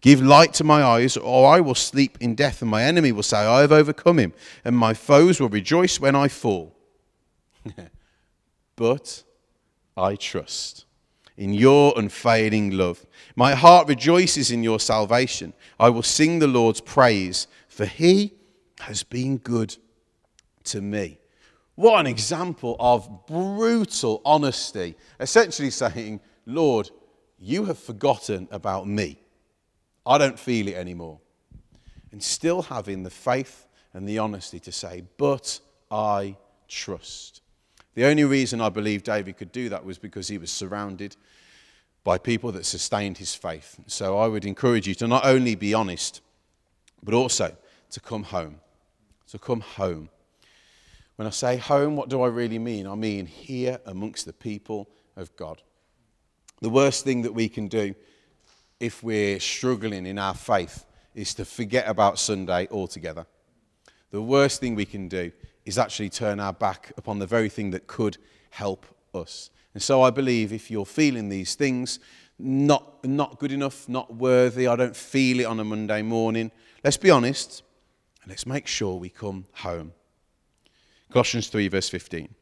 Give 0.00 0.22
light 0.22 0.54
to 0.54 0.64
my 0.64 0.82
eyes, 0.82 1.16
or 1.16 1.52
I 1.52 1.60
will 1.60 1.74
sleep 1.74 2.16
in 2.20 2.34
death, 2.34 2.62
and 2.62 2.70
my 2.70 2.82
enemy 2.82 3.12
will 3.12 3.22
say, 3.22 3.38
I 3.38 3.60
have 3.60 3.72
overcome 3.72 4.18
him, 4.18 4.32
and 4.64 4.76
my 4.76 4.94
foes 4.94 5.40
will 5.40 5.48
rejoice 5.50 6.00
when 6.00 6.16
I 6.16 6.28
fall. 6.28 6.74
but 8.76 9.22
I 9.96 10.16
trust 10.16 10.86
in 11.36 11.52
your 11.52 11.92
unfailing 11.96 12.70
love. 12.70 13.04
My 13.36 13.54
heart 13.54 13.88
rejoices 13.88 14.50
in 14.50 14.62
your 14.62 14.80
salvation. 14.80 15.52
I 15.78 15.90
will 15.90 16.02
sing 16.02 16.38
the 16.38 16.46
Lord's 16.46 16.80
praise, 16.80 17.46
for 17.68 17.84
he 17.84 18.34
has 18.80 19.02
been 19.02 19.36
good 19.36 19.76
to 20.64 20.80
me. 20.80 21.18
What 21.74 22.00
an 22.00 22.06
example 22.06 22.76
of 22.78 23.26
brutal 23.26 24.20
honesty. 24.24 24.96
Essentially 25.18 25.70
saying, 25.70 26.20
Lord, 26.46 26.90
you 27.38 27.64
have 27.66 27.78
forgotten 27.78 28.48
about 28.50 28.86
me. 28.86 29.19
I 30.06 30.18
don't 30.18 30.38
feel 30.38 30.68
it 30.68 30.74
anymore. 30.74 31.20
And 32.12 32.22
still 32.22 32.62
having 32.62 33.02
the 33.02 33.10
faith 33.10 33.66
and 33.94 34.08
the 34.08 34.18
honesty 34.18 34.58
to 34.60 34.72
say, 34.72 35.04
but 35.16 35.60
I 35.90 36.36
trust. 36.68 37.42
The 37.94 38.04
only 38.04 38.24
reason 38.24 38.60
I 38.60 38.68
believe 38.68 39.02
David 39.02 39.36
could 39.36 39.52
do 39.52 39.68
that 39.68 39.84
was 39.84 39.98
because 39.98 40.28
he 40.28 40.38
was 40.38 40.50
surrounded 40.50 41.16
by 42.04 42.18
people 42.18 42.52
that 42.52 42.64
sustained 42.64 43.18
his 43.18 43.34
faith. 43.34 43.78
So 43.86 44.18
I 44.18 44.26
would 44.26 44.44
encourage 44.44 44.86
you 44.88 44.94
to 44.96 45.08
not 45.08 45.26
only 45.26 45.54
be 45.54 45.74
honest, 45.74 46.22
but 47.02 47.14
also 47.14 47.56
to 47.90 48.00
come 48.00 48.22
home, 48.22 48.60
To 49.28 49.38
come 49.38 49.60
home. 49.60 50.08
When 51.16 51.26
I 51.26 51.30
say 51.30 51.56
home, 51.56 51.96
what 51.96 52.08
do 52.08 52.22
I 52.22 52.28
really 52.28 52.58
mean? 52.58 52.86
I 52.86 52.94
mean 52.94 53.26
here 53.26 53.78
amongst 53.84 54.24
the 54.24 54.32
people 54.32 54.88
of 55.16 55.34
God. 55.36 55.60
The 56.62 56.70
worst 56.70 57.04
thing 57.04 57.22
that 57.22 57.34
we 57.34 57.48
can 57.48 57.68
do 57.68 57.94
if 58.80 59.02
we're 59.02 59.38
struggling 59.38 60.06
in 60.06 60.18
our 60.18 60.34
faith 60.34 60.86
is 61.14 61.34
to 61.34 61.44
forget 61.44 61.86
about 61.86 62.18
Sunday 62.18 62.66
altogether. 62.70 63.26
The 64.10 64.22
worst 64.22 64.60
thing 64.60 64.74
we 64.74 64.86
can 64.86 65.08
do 65.08 65.30
is 65.64 65.78
actually 65.78 66.08
turn 66.08 66.40
our 66.40 66.52
back 66.52 66.92
upon 66.96 67.18
the 67.18 67.26
very 67.26 67.48
thing 67.48 67.70
that 67.70 67.86
could 67.86 68.16
help 68.48 68.86
us. 69.14 69.50
And 69.74 69.82
so 69.82 70.02
I 70.02 70.10
believe 70.10 70.52
if 70.52 70.70
you're 70.70 70.86
feeling 70.86 71.28
these 71.28 71.54
things, 71.54 72.00
not, 72.38 73.04
not 73.04 73.38
good 73.38 73.52
enough, 73.52 73.88
not 73.88 74.14
worthy, 74.14 74.66
I 74.66 74.76
don't 74.76 74.96
feel 74.96 75.40
it 75.40 75.44
on 75.44 75.60
a 75.60 75.64
Monday 75.64 76.02
morning, 76.02 76.50
let's 76.82 76.96
be 76.96 77.10
honest 77.10 77.62
and 78.22 78.30
let's 78.30 78.46
make 78.46 78.66
sure 78.66 78.96
we 78.96 79.10
come 79.10 79.46
home. 79.52 79.92
Colossians 81.12 81.48
3, 81.48 81.68
verse 81.68 81.88
15. 81.88 82.34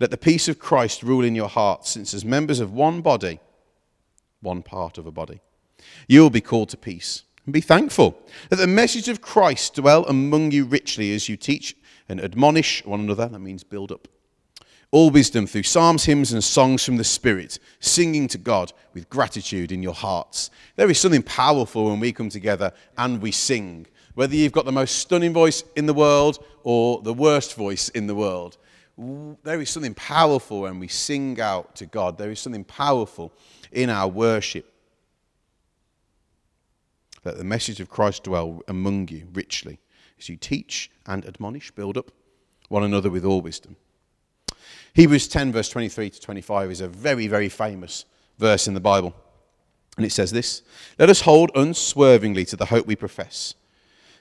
Let 0.00 0.10
the 0.10 0.16
peace 0.16 0.48
of 0.48 0.58
Christ 0.58 1.02
rule 1.02 1.24
in 1.24 1.34
your 1.34 1.48
hearts, 1.48 1.90
since 1.90 2.14
as 2.14 2.24
members 2.24 2.60
of 2.60 2.72
one 2.72 3.02
body, 3.02 3.40
one 4.40 4.62
part 4.62 4.96
of 4.96 5.06
a 5.06 5.12
body, 5.12 5.40
you 6.08 6.20
will 6.20 6.30
be 6.30 6.40
called 6.40 6.68
to 6.70 6.76
peace. 6.76 7.22
And 7.44 7.52
be 7.52 7.60
thankful 7.60 8.18
that 8.50 8.56
the 8.56 8.66
message 8.66 9.08
of 9.08 9.20
Christ 9.20 9.74
dwell 9.74 10.04
among 10.06 10.52
you 10.52 10.64
richly 10.64 11.14
as 11.14 11.28
you 11.28 11.36
teach 11.36 11.76
and 12.08 12.20
admonish 12.20 12.84
one 12.84 13.00
another. 13.00 13.28
That 13.28 13.40
means 13.40 13.64
build 13.64 13.90
up. 13.90 14.08
All 14.90 15.10
wisdom 15.10 15.46
through 15.46 15.62
psalms, 15.62 16.04
hymns, 16.04 16.32
and 16.32 16.44
songs 16.44 16.84
from 16.84 16.98
the 16.98 17.04
Spirit, 17.04 17.58
singing 17.80 18.28
to 18.28 18.38
God 18.38 18.72
with 18.92 19.08
gratitude 19.08 19.72
in 19.72 19.82
your 19.82 19.94
hearts. 19.94 20.50
There 20.76 20.90
is 20.90 21.00
something 21.00 21.22
powerful 21.22 21.86
when 21.86 21.98
we 21.98 22.12
come 22.12 22.28
together 22.28 22.72
and 22.98 23.22
we 23.22 23.32
sing 23.32 23.86
whether 24.14 24.34
you've 24.34 24.52
got 24.52 24.64
the 24.64 24.72
most 24.72 24.96
stunning 24.96 25.32
voice 25.32 25.64
in 25.74 25.86
the 25.86 25.94
world 25.94 26.44
or 26.64 27.00
the 27.02 27.14
worst 27.14 27.54
voice 27.54 27.88
in 27.90 28.06
the 28.06 28.14
world, 28.14 28.58
there 29.42 29.60
is 29.60 29.70
something 29.70 29.94
powerful 29.94 30.62
when 30.62 30.78
we 30.78 30.88
sing 30.88 31.40
out 31.40 31.74
to 31.76 31.86
God. 31.86 32.18
There 32.18 32.30
is 32.30 32.38
something 32.38 32.64
powerful 32.64 33.32
in 33.72 33.88
our 33.88 34.08
worship. 34.08 34.70
Let 37.24 37.38
the 37.38 37.44
message 37.44 37.80
of 37.80 37.88
Christ 37.88 38.24
dwell 38.24 38.62
among 38.66 39.08
you 39.08 39.28
richly 39.32 39.78
as 40.18 40.28
you 40.28 40.36
teach 40.36 40.90
and 41.06 41.24
admonish, 41.24 41.70
build 41.70 41.96
up 41.96 42.10
one 42.68 42.82
another 42.82 43.10
with 43.10 43.24
all 43.24 43.40
wisdom. 43.40 43.76
Hebrews 44.94 45.28
10, 45.28 45.52
verse 45.52 45.68
23 45.68 46.10
to 46.10 46.20
25 46.20 46.70
is 46.70 46.80
a 46.80 46.88
very, 46.88 47.26
very 47.26 47.48
famous 47.48 48.04
verse 48.38 48.66
in 48.66 48.74
the 48.74 48.80
Bible. 48.80 49.14
And 49.96 50.06
it 50.06 50.12
says 50.12 50.32
this 50.32 50.62
Let 50.98 51.10
us 51.10 51.22
hold 51.22 51.50
unswervingly 51.54 52.44
to 52.46 52.56
the 52.56 52.66
hope 52.66 52.86
we 52.86 52.96
profess. 52.96 53.54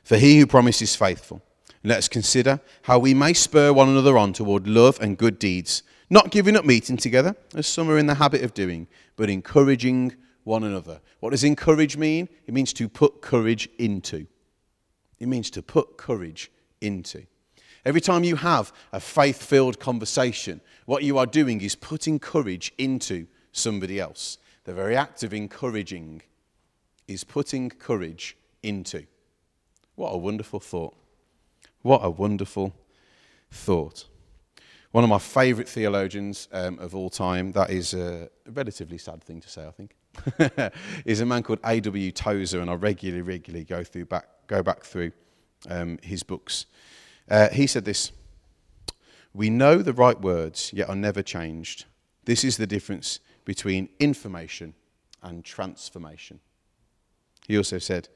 For 0.04 0.18
he 0.18 0.40
who 0.40 0.48
promises 0.48 0.96
faithful. 0.96 1.42
Let 1.84 2.00
us 2.00 2.08
consider 2.08 2.60
how 2.84 3.00
we 3.00 3.14
may 3.14 3.34
spur 3.34 3.74
one 3.74 3.90
another 3.90 4.18
on 4.18 4.34
toward 4.34 4.68
love 4.68 5.00
and 5.02 5.18
good 5.18 5.40
deeds, 5.40 5.84
not 6.10 6.32
giving 6.32 6.56
up 6.56 6.66
meeting 6.66 6.98
together, 6.98 7.36
as 7.56 7.66
some 7.66 7.90
are 7.90 7.98
in 7.98 8.06
the 8.06 8.16
habit 8.16 8.44
of 8.44 8.54
doing, 8.54 8.88
but 9.16 9.30
encouraging 9.30 10.16
one 10.44 10.64
another. 10.64 11.02
What 11.20 11.32
does 11.32 11.44
encourage 11.44 11.98
mean? 11.98 12.30
It 12.48 12.54
means 12.54 12.74
to 12.74 12.90
put 12.90 13.22
courage 13.22 13.70
into. 13.78 14.28
It 15.20 15.28
means 15.28 15.50
to 15.52 15.62
put 15.62 15.98
courage 15.98 16.52
into. 16.80 17.26
Every 17.86 18.02
time 18.02 18.24
you 18.24 18.36
have 18.36 18.72
a 18.92 19.00
faith 19.00 19.42
filled 19.42 19.80
conversation, 19.80 20.62
what 20.86 21.04
you 21.04 21.18
are 21.18 21.26
doing 21.26 21.62
is 21.62 21.76
putting 21.76 22.20
courage 22.20 22.74
into 22.78 23.28
somebody 23.52 24.00
else. 24.00 24.38
The 24.66 24.74
very 24.74 24.96
act 24.96 25.24
of 25.24 25.34
encouraging 25.34 26.22
is 27.08 27.24
putting 27.24 27.70
courage 27.70 28.38
into. 28.62 29.06
What 29.96 30.10
a 30.10 30.18
wonderful 30.18 30.60
thought. 30.60 30.96
What 31.82 32.02
a 32.04 32.10
wonderful 32.10 32.74
thought. 33.50 34.06
One 34.92 35.04
of 35.04 35.10
my 35.10 35.20
favourite 35.20 35.70
theologians 35.70 36.48
um, 36.52 36.78
of 36.80 36.94
all 36.94 37.10
time, 37.10 37.52
that 37.54 37.70
is 37.70 37.94
a 37.94 38.30
relatively 38.52 38.98
sad 38.98 39.24
thing 39.24 39.42
to 39.42 39.50
say, 39.50 39.66
I 39.66 39.72
think, 39.72 39.96
is 41.06 41.22
a 41.22 41.26
man 41.26 41.44
called 41.44 41.60
A.W. 41.64 42.12
Tozer, 42.12 42.60
and 42.60 42.70
I 42.70 42.74
regularly, 42.74 43.22
regularly 43.22 43.66
go, 43.66 43.84
through 43.84 44.06
back, 44.06 44.28
go 44.48 44.62
back 44.62 44.84
through 44.84 45.12
um, 45.70 46.00
his 46.02 46.24
books. 46.24 46.66
Uh, 47.30 47.50
he 47.50 47.68
said 47.68 47.86
this 47.86 48.12
We 49.34 49.50
know 49.50 49.78
the 49.78 49.94
right 49.94 50.20
words, 50.20 50.72
yet 50.74 50.90
are 50.90 50.96
never 50.96 51.22
changed. 51.22 51.86
This 52.26 52.44
is 52.44 52.58
the 52.58 52.68
difference 52.68 53.20
between 53.46 53.90
information 54.00 54.74
and 55.24 55.44
transformation. 55.44 56.40
He 57.48 57.58
also 57.58 57.80
said, 57.80 58.10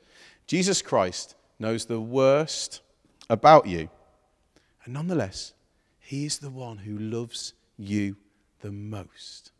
Jesus 0.47 0.81
Christ 0.81 1.35
knows 1.59 1.85
the 1.85 1.99
worst 1.99 2.81
about 3.29 3.65
you. 3.65 3.89
And 4.83 4.93
nonetheless, 4.93 5.53
He 5.99 6.25
is 6.25 6.37
the 6.37 6.51
one 6.51 6.77
who 6.77 6.97
loves 6.97 7.53
you 7.77 8.17
the 8.61 8.71
most. 8.71 9.51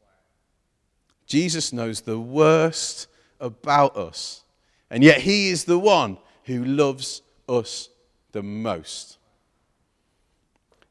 Jesus 1.26 1.74
knows 1.74 2.02
the 2.02 2.20
worst 2.20 3.08
about 3.40 3.98
us, 3.98 4.44
and 4.90 5.04
yet 5.04 5.22
He 5.22 5.50
is 5.50 5.66
the 5.66 5.80
one 5.80 6.18
who 6.44 6.64
loves 6.64 7.22
us 7.50 7.90
the 8.32 8.44
most. 8.44 9.18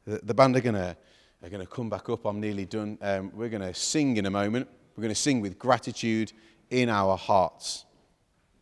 The, 0.05 0.19
the 0.23 0.33
band 0.33 0.55
are 0.55 0.61
going 0.61 0.75
to 0.75 0.97
are 1.43 1.49
going 1.49 1.61
to 1.61 1.71
come 1.71 1.89
back 1.89 2.09
up. 2.09 2.25
I'm 2.25 2.39
nearly 2.39 2.65
done. 2.65 2.97
Um, 3.01 3.31
we're 3.33 3.49
going 3.49 3.61
to 3.61 3.73
sing 3.73 4.17
in 4.17 4.25
a 4.25 4.31
moment. 4.31 4.67
We're 4.95 5.03
going 5.03 5.13
to 5.13 5.19
sing 5.19 5.41
with 5.41 5.59
gratitude 5.59 6.33
in 6.71 6.89
our 6.89 7.15
hearts. 7.15 7.85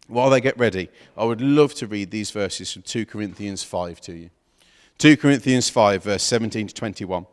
While 0.07 0.29
they 0.29 0.41
get 0.41 0.57
ready, 0.57 0.89
I 1.15 1.23
would 1.23 1.39
love 1.39 1.73
to 1.75 1.88
read 1.88 2.12
these 2.12 2.31
verses 2.31 2.73
from 2.73 2.81
2 2.81 3.05
Corinthians 3.05 3.63
5 3.63 4.01
to 4.01 4.13
you. 4.13 4.29
2 4.97 5.15
Corinthians 5.15 5.69
5, 5.69 6.03
verse 6.03 6.23
17 6.23 6.67
to 6.67 6.73
21. 6.73 7.25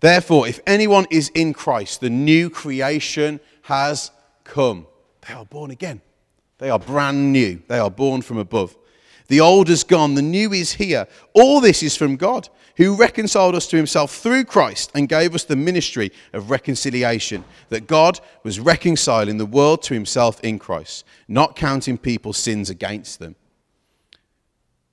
Therefore, 0.00 0.46
if 0.46 0.60
anyone 0.66 1.06
is 1.10 1.30
in 1.34 1.52
Christ, 1.52 2.00
the 2.00 2.10
new 2.10 2.50
creation 2.50 3.40
has 3.62 4.10
come. 4.44 4.86
They 5.26 5.34
are 5.34 5.44
born 5.44 5.70
again. 5.70 6.00
They 6.58 6.70
are 6.70 6.78
brand 6.78 7.32
new. 7.32 7.62
They 7.68 7.78
are 7.78 7.90
born 7.90 8.22
from 8.22 8.38
above. 8.38 8.76
The 9.28 9.40
old 9.40 9.68
is 9.68 9.82
gone, 9.82 10.14
the 10.14 10.22
new 10.22 10.52
is 10.52 10.72
here. 10.72 11.08
All 11.32 11.60
this 11.60 11.82
is 11.82 11.96
from 11.96 12.16
God, 12.16 12.48
who 12.76 12.94
reconciled 12.94 13.56
us 13.56 13.66
to 13.68 13.76
himself 13.76 14.14
through 14.14 14.44
Christ 14.44 14.92
and 14.94 15.08
gave 15.08 15.34
us 15.34 15.44
the 15.44 15.56
ministry 15.56 16.12
of 16.32 16.50
reconciliation, 16.50 17.44
that 17.70 17.88
God 17.88 18.20
was 18.44 18.60
reconciling 18.60 19.38
the 19.38 19.46
world 19.46 19.82
to 19.84 19.94
himself 19.94 20.40
in 20.44 20.58
Christ, 20.58 21.04
not 21.26 21.56
counting 21.56 21.98
people's 21.98 22.38
sins 22.38 22.70
against 22.70 23.18
them. 23.18 23.34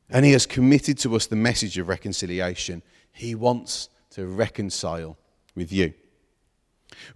And 0.09 0.25
he 0.25 0.31
has 0.31 0.45
committed 0.45 0.97
to 0.99 1.15
us 1.15 1.27
the 1.27 1.35
message 1.35 1.77
of 1.77 1.87
reconciliation. 1.87 2.81
He 3.11 3.35
wants 3.35 3.89
to 4.13 4.27
reconcile 4.27 5.17
with 5.55 5.71
you. 5.71 5.93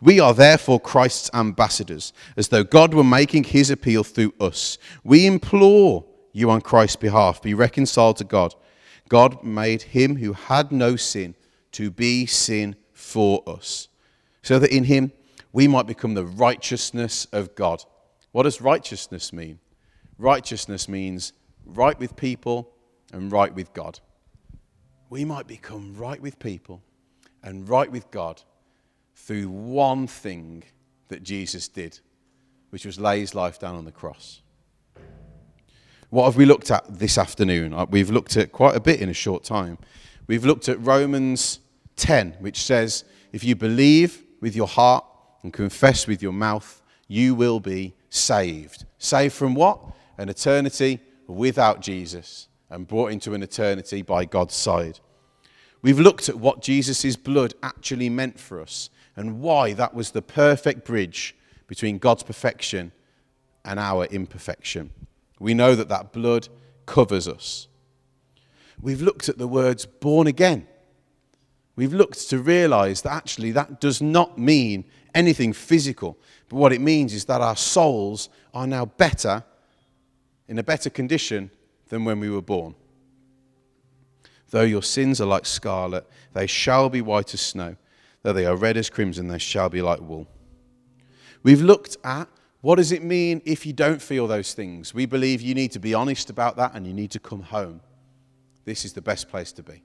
We 0.01 0.19
are 0.19 0.33
therefore 0.33 0.79
Christ's 0.79 1.29
ambassadors, 1.33 2.13
as 2.35 2.47
though 2.47 2.63
God 2.63 2.93
were 2.93 3.03
making 3.03 3.45
his 3.45 3.69
appeal 3.69 4.03
through 4.03 4.33
us. 4.39 4.77
We 5.03 5.25
implore 5.25 6.05
you 6.33 6.49
on 6.49 6.61
Christ's 6.61 6.95
behalf. 6.95 7.41
Be 7.41 7.53
reconciled 7.53 8.17
to 8.17 8.23
God. 8.23 8.55
God 9.09 9.43
made 9.43 9.81
him 9.83 10.17
who 10.17 10.33
had 10.33 10.71
no 10.71 10.95
sin 10.95 11.35
to 11.73 11.91
be 11.91 12.25
sin 12.25 12.75
for 12.93 13.43
us, 13.47 13.87
so 14.41 14.57
that 14.59 14.75
in 14.75 14.85
him 14.85 15.11
we 15.53 15.67
might 15.67 15.87
become 15.87 16.13
the 16.13 16.25
righteousness 16.25 17.25
of 17.31 17.55
God. 17.55 17.83
What 18.31 18.43
does 18.43 18.61
righteousness 18.61 19.31
mean? 19.31 19.59
Righteousness 20.17 20.89
means 20.89 21.33
right 21.65 21.97
with 21.99 22.15
people 22.15 22.73
and 23.13 23.31
right 23.31 23.53
with 23.53 23.73
God. 23.73 23.99
We 25.09 25.23
might 25.23 25.47
become 25.47 25.95
right 25.95 26.21
with 26.21 26.39
people 26.39 26.81
and 27.43 27.67
right 27.67 27.91
with 27.91 28.09
God 28.11 28.41
through 29.15 29.49
one 29.49 30.07
thing 30.07 30.63
that 31.07 31.23
Jesus 31.23 31.67
did, 31.67 31.99
which 32.69 32.85
was 32.85 32.99
lay 32.99 33.19
his 33.19 33.33
life 33.33 33.59
down 33.59 33.75
on 33.75 33.85
the 33.85 33.91
cross. 33.91 34.41
What 36.09 36.25
have 36.25 36.37
we 36.37 36.45
looked 36.45 36.71
at 36.71 36.99
this 36.99 37.17
afternoon? 37.17 37.73
Uh, 37.73 37.85
we've 37.89 38.09
looked 38.09 38.37
at 38.37 38.51
quite 38.51 38.75
a 38.75 38.79
bit 38.79 39.01
in 39.01 39.09
a 39.09 39.13
short 39.13 39.43
time. 39.43 39.77
We've 40.27 40.45
looked 40.45 40.69
at 40.69 40.79
Romans 40.85 41.59
10, 41.97 42.37
which 42.39 42.63
says, 42.63 43.03
If 43.33 43.43
you 43.43 43.55
believe 43.55 44.23
with 44.39 44.55
your 44.55 44.67
heart 44.67 45.03
and 45.43 45.51
confess 45.51 46.07
with 46.07 46.21
your 46.21 46.31
mouth, 46.31 46.81
you 47.07 47.35
will 47.35 47.59
be 47.59 47.95
saved. 48.09 48.85
Saved 48.97 49.33
from 49.33 49.53
what? 49.53 49.81
An 50.17 50.29
eternity 50.29 50.99
without 51.27 51.81
Jesus 51.81 52.47
and 52.69 52.87
brought 52.87 53.11
into 53.11 53.33
an 53.33 53.43
eternity 53.43 54.01
by 54.01 54.25
God's 54.25 54.55
side. 54.55 54.99
We've 55.81 55.99
looked 55.99 56.29
at 56.29 56.39
what 56.39 56.61
Jesus' 56.61 57.15
blood 57.15 57.53
actually 57.61 58.09
meant 58.09 58.39
for 58.39 58.61
us 58.61 58.89
and 59.15 59.39
why 59.39 59.73
that 59.73 59.93
was 59.93 60.11
the 60.11 60.21
perfect 60.21 60.85
bridge 60.85 61.35
between 61.67 61.97
God's 61.97 62.23
perfection 62.23 62.91
and 63.65 63.79
our 63.79 64.05
imperfection. 64.05 64.91
We 65.39 65.53
know 65.53 65.75
that 65.75 65.89
that 65.89 66.13
blood 66.13 66.47
covers 66.85 67.27
us. 67.27 67.67
We've 68.81 69.01
looked 69.01 69.27
at 69.27 69.37
the 69.37 69.47
words 69.47 69.85
born 69.85 70.27
again. 70.27 70.67
We've 71.75 71.93
looked 71.93 72.29
to 72.29 72.39
realize 72.39 73.01
that 73.03 73.13
actually 73.13 73.51
that 73.51 73.79
does 73.79 74.01
not 74.01 74.37
mean 74.37 74.85
anything 75.13 75.53
physical, 75.53 76.17
but 76.49 76.57
what 76.57 76.73
it 76.73 76.81
means 76.81 77.13
is 77.13 77.25
that 77.25 77.41
our 77.41 77.55
souls 77.55 78.29
are 78.53 78.67
now 78.67 78.85
better, 78.85 79.43
in 80.47 80.57
a 80.57 80.63
better 80.63 80.89
condition 80.89 81.51
than 81.89 82.05
when 82.05 82.19
we 82.19 82.29
were 82.29 82.41
born. 82.41 82.73
Though 84.49 84.63
your 84.63 84.83
sins 84.83 85.19
are 85.19 85.25
like 85.25 85.45
scarlet, 85.45 86.07
they 86.33 86.47
shall 86.47 86.89
be 86.89 87.01
white 87.01 87.33
as 87.33 87.41
snow. 87.41 87.75
Though 88.23 88.33
they 88.33 88.45
are 88.45 88.55
red 88.55 88.77
as 88.77 88.89
crimson, 88.89 89.27
they 89.27 89.37
shall 89.37 89.69
be 89.69 89.81
like 89.81 89.99
wool. 89.99 90.27
We've 91.43 91.61
looked 91.61 91.97
at 92.03 92.27
what 92.61 92.75
does 92.75 92.91
it 92.91 93.03
mean 93.03 93.41
if 93.45 93.65
you 93.65 93.73
don't 93.73 94.01
feel 94.01 94.27
those 94.27 94.53
things. 94.53 94.93
We 94.93 95.05
believe 95.05 95.41
you 95.41 95.53
need 95.53 95.71
to 95.73 95.79
be 95.79 95.93
honest 95.93 96.29
about 96.29 96.57
that 96.57 96.71
and 96.73 96.87
you 96.87 96.93
need 96.93 97.11
to 97.11 97.19
come 97.19 97.41
home. 97.41 97.81
This 98.65 98.83
is 98.83 98.93
the 98.93 99.01
best 99.01 99.29
place 99.29 99.51
to 99.53 99.63
be. 99.63 99.83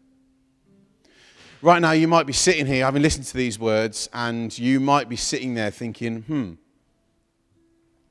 Right 1.60 1.80
now, 1.80 1.92
you 1.92 2.08
might 2.08 2.26
be 2.26 2.32
sitting 2.32 2.66
here 2.66 2.84
having 2.84 3.02
listened 3.02 3.26
to 3.26 3.36
these 3.36 3.56
words, 3.56 4.08
and 4.12 4.58
you 4.58 4.80
might 4.80 5.08
be 5.08 5.14
sitting 5.14 5.54
there 5.54 5.70
thinking, 5.70 6.22
hmm, 6.22 6.52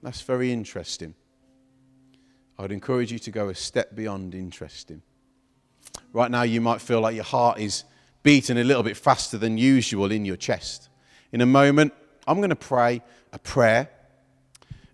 that's 0.02 0.22
very 0.22 0.54
interesting. 0.54 1.14
I 2.58 2.62
would 2.62 2.72
encourage 2.72 3.12
you 3.12 3.20
to 3.20 3.32
go 3.32 3.50
a 3.50 3.56
step 3.56 3.94
beyond 3.94 4.36
interesting. 4.36 5.02
Right 6.14 6.30
now, 6.30 6.44
you 6.44 6.62
might 6.62 6.82
feel 6.82 7.02
like 7.02 7.16
your 7.16 7.24
heart 7.24 7.60
is 7.60 7.84
beating 8.24 8.58
a 8.58 8.64
little 8.64 8.84
bit 8.84 8.98
faster 8.98 9.38
than 9.38 9.58
usual 9.58 10.12
in 10.12 10.26
your 10.26 10.36
chest. 10.36 10.90
In 11.32 11.42
a 11.42 11.46
moment, 11.46 11.94
I'm 12.28 12.38
going 12.38 12.50
to 12.50 12.56
pray 12.56 13.02
a 13.32 13.40
prayer. 13.40 13.90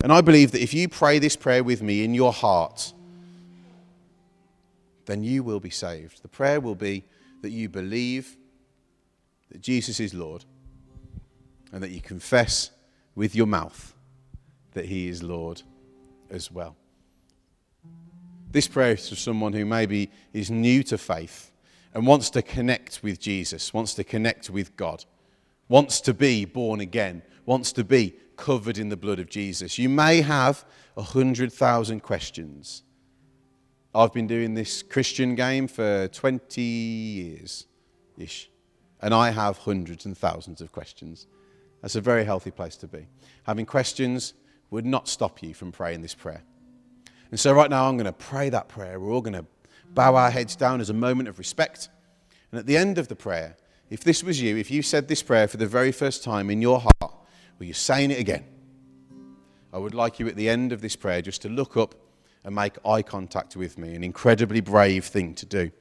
And 0.04 0.12
I 0.12 0.22
believe 0.22 0.52
that 0.52 0.62
if 0.62 0.74
you 0.74 0.88
pray 0.88 1.20
this 1.20 1.36
prayer 1.36 1.64
with 1.64 1.82
me 1.82 2.04
in 2.04 2.14
your 2.14 2.32
heart, 2.32 2.94
then 5.06 5.24
you 5.24 5.42
will 5.42 5.60
be 5.60 5.70
saved. 5.70 6.22
The 6.22 6.28
prayer 6.28 6.60
will 6.60 6.76
be 6.76 7.04
that 7.42 7.50
you 7.50 7.70
believe 7.70 8.38
that 9.52 9.62
Jesus 9.62 10.00
is 10.00 10.14
Lord 10.14 10.46
and 11.72 11.82
that 11.82 11.90
you 11.90 12.02
confess 12.02 12.72
with 13.16 13.36
your 13.36 13.48
mouth 13.48 13.96
that 14.74 14.86
He 14.86 15.08
is 15.08 15.24
Lord 15.24 15.64
as 16.30 16.52
well. 16.52 16.76
This 18.58 18.68
prayer 18.68 18.94
is 18.94 19.08
for 19.08 19.16
someone 19.16 19.54
who 19.54 19.68
maybe 19.68 20.10
is 20.34 20.50
new 20.50 20.82
to 20.86 20.98
faith 20.98 21.52
and 21.94 22.08
wants 22.08 22.32
to 22.32 22.42
connect 22.42 23.04
with 23.04 23.20
Jesus, 23.20 23.72
wants 23.72 23.94
to 23.94 24.04
connect 24.04 24.50
with 24.50 24.76
God, 24.76 25.06
wants 25.70 26.02
to 26.02 26.12
be 26.12 26.44
born 26.44 26.80
again, 26.80 27.22
wants 27.46 27.72
to 27.74 27.84
be 27.84 28.16
covered 28.36 28.80
in 28.80 28.90
the 28.90 28.98
blood 28.98 29.20
of 29.20 29.30
Jesus. 29.30 29.78
You 29.78 29.90
may 29.90 30.22
have 30.22 30.66
a 30.98 31.04
hundred 31.04 31.54
thousand 31.54 32.00
questions. 32.00 32.82
I've 33.94 34.12
been 34.12 34.26
doing 34.26 34.56
this 34.56 34.82
Christian 34.82 35.36
game 35.36 35.68
for 35.68 36.08
20 36.08 36.60
years 36.60 37.68
ish, 38.18 38.50
and 39.04 39.14
I 39.14 39.30
have 39.30 39.60
hundreds 39.60 40.08
and 40.08 40.18
thousands 40.18 40.62
of 40.62 40.72
questions. 40.72 41.28
That's 41.84 41.96
a 41.96 42.02
very 42.02 42.26
healthy 42.26 42.50
place 42.50 42.76
to 42.78 42.88
be. 42.88 43.06
Having 43.44 43.68
questions 43.68 44.34
would 44.72 44.88
not 44.88 45.08
stop 45.08 45.44
you 45.44 45.54
from 45.54 45.72
praying 45.72 46.02
this 46.02 46.16
prayer. 46.16 46.42
And 47.32 47.40
so, 47.40 47.54
right 47.54 47.70
now, 47.70 47.88
I'm 47.88 47.98
going 47.98 48.06
to 48.06 48.14
pray 48.14 48.50
that 48.50 48.70
prayer. 48.70 49.00
We're 49.00 49.12
all 49.12 49.22
going 49.22 49.34
to 49.34 49.46
bow 49.94 50.16
our 50.16 50.32
heads 50.32 50.56
down 50.56 50.82
as 50.82 50.90
a 50.90 50.94
moment 50.94 51.28
of 51.28 51.40
respect. 51.40 51.90
And 52.52 52.60
at 52.60 52.66
the 52.66 52.78
end 52.78 52.98
of 52.98 53.08
the 53.08 53.16
prayer, 53.16 53.58
if 53.90 54.04
this 54.04 54.24
was 54.24 54.42
you, 54.42 54.58
if 54.58 54.72
you 54.72 54.82
said 54.82 55.08
this 55.08 55.24
prayer 55.24 55.48
for 55.48 55.58
the 55.58 55.68
very 55.68 55.92
first 55.92 56.24
time 56.24 56.50
in 56.50 56.62
your 56.62 56.80
heart, 56.80 57.14
or 57.60 57.64
you're 57.66 57.74
saying 57.74 58.12
it 58.12 58.20
again, 58.20 58.46
I 59.74 59.78
would 59.78 59.94
like 59.94 60.20
you 60.20 60.28
at 60.28 60.36
the 60.36 60.50
end 60.50 60.72
of 60.72 60.82
this 60.82 60.96
prayer 60.96 61.22
just 61.22 61.42
to 61.42 61.50
look 61.50 61.78
up 61.78 61.96
and 62.44 62.56
make 62.56 62.78
eye 62.86 63.02
contact 63.02 63.56
with 63.56 63.78
me, 63.78 63.96
an 63.96 64.04
incredibly 64.04 64.62
brave 64.62 65.06
thing 65.06 65.36
to 65.36 65.46
do. 65.46 65.72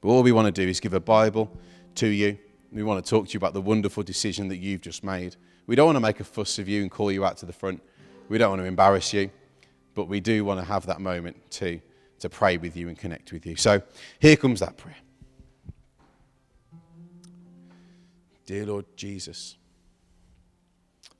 But 0.00 0.08
all 0.08 0.22
we 0.22 0.32
want 0.32 0.52
to 0.52 0.64
do 0.64 0.68
is 0.68 0.80
give 0.80 0.94
a 0.94 1.00
Bible 1.00 1.50
to 1.96 2.08
you. 2.08 2.38
We 2.72 2.82
want 2.82 3.04
to 3.04 3.08
talk 3.08 3.28
to 3.28 3.32
you 3.32 3.38
about 3.38 3.54
the 3.54 3.60
wonderful 3.60 4.02
decision 4.02 4.48
that 4.48 4.56
you've 4.56 4.80
just 4.80 5.04
made. 5.04 5.36
We 5.66 5.76
don't 5.76 5.86
want 5.86 5.96
to 5.96 6.00
make 6.00 6.18
a 6.20 6.24
fuss 6.24 6.58
of 6.58 6.68
you 6.68 6.82
and 6.82 6.90
call 6.90 7.12
you 7.12 7.24
out 7.24 7.36
to 7.38 7.46
the 7.46 7.52
front. 7.52 7.82
We 8.28 8.38
don't 8.38 8.50
want 8.50 8.62
to 8.62 8.66
embarrass 8.66 9.12
you, 9.12 9.30
but 9.94 10.06
we 10.06 10.20
do 10.20 10.44
want 10.44 10.60
to 10.60 10.66
have 10.66 10.86
that 10.86 11.00
moment 11.00 11.50
to, 11.52 11.80
to 12.20 12.28
pray 12.28 12.56
with 12.56 12.76
you 12.76 12.88
and 12.88 12.98
connect 12.98 13.32
with 13.32 13.46
you. 13.46 13.56
So 13.56 13.82
here 14.18 14.36
comes 14.36 14.60
that 14.60 14.76
prayer. 14.76 14.96
Dear 18.46 18.66
Lord 18.66 18.86
Jesus, 18.96 19.56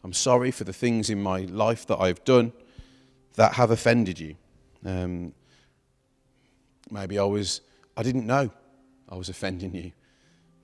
I'm 0.04 0.12
sorry 0.12 0.50
for 0.50 0.64
the 0.64 0.72
things 0.72 1.11
in 1.11 1.22
my 1.22 1.40
life 1.42 1.87
that 1.87 1.98
I've 1.98 2.24
done 2.24 2.52
that 3.35 3.54
have 3.54 3.70
offended 3.70 4.18
you. 4.18 4.35
Um, 4.85 5.32
maybe 6.90 7.18
I 7.18 7.24
was, 7.24 7.61
I 7.96 8.02
didn't 8.02 8.26
know 8.26 8.50
I 9.08 9.14
was 9.14 9.28
offending 9.28 9.74
you. 9.74 9.92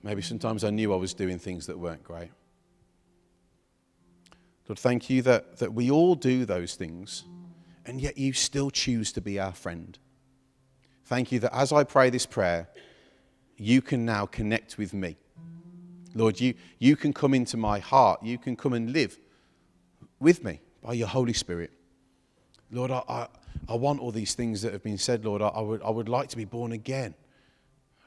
Maybe 0.03 0.21
sometimes 0.21 0.63
I 0.63 0.69
knew 0.69 0.93
I 0.93 0.97
was 0.97 1.13
doing 1.13 1.39
things 1.39 1.65
that 1.67 1.77
weren't 1.77 2.03
great. 2.03 2.31
Lord, 4.67 4.79
thank 4.79 5.09
you 5.09 5.21
that, 5.23 5.57
that 5.57 5.73
we 5.73 5.89
all 5.89 6.15
do 6.15 6.45
those 6.45 6.75
things, 6.75 7.23
and 7.85 8.01
yet 8.01 8.17
you 8.17 8.33
still 8.33 8.69
choose 8.69 9.11
to 9.13 9.21
be 9.21 9.39
our 9.39 9.53
friend. 9.53 9.97
Thank 11.05 11.31
you 11.31 11.39
that 11.39 11.55
as 11.55 11.71
I 11.71 11.83
pray 11.83 12.09
this 12.09 12.25
prayer, 12.25 12.69
you 13.57 13.81
can 13.81 14.05
now 14.05 14.25
connect 14.25 14.77
with 14.77 14.93
me. 14.93 15.17
Lord, 16.13 16.39
you, 16.39 16.53
you 16.79 16.95
can 16.95 17.13
come 17.13 17.33
into 17.33 17.57
my 17.57 17.79
heart. 17.79 18.23
You 18.23 18.37
can 18.37 18.55
come 18.55 18.73
and 18.73 18.91
live 18.91 19.17
with 20.19 20.43
me 20.43 20.59
by 20.81 20.93
your 20.93 21.07
Holy 21.07 21.33
Spirit. 21.33 21.71
Lord, 22.71 22.91
I, 22.91 23.01
I, 23.07 23.27
I 23.67 23.75
want 23.75 23.99
all 23.99 24.11
these 24.11 24.35
things 24.35 24.61
that 24.61 24.73
have 24.73 24.83
been 24.83 24.97
said, 24.97 25.25
Lord. 25.25 25.41
I, 25.41 25.47
I, 25.47 25.61
would, 25.61 25.81
I 25.83 25.89
would 25.89 26.09
like 26.09 26.29
to 26.29 26.37
be 26.37 26.45
born 26.45 26.71
again. 26.71 27.15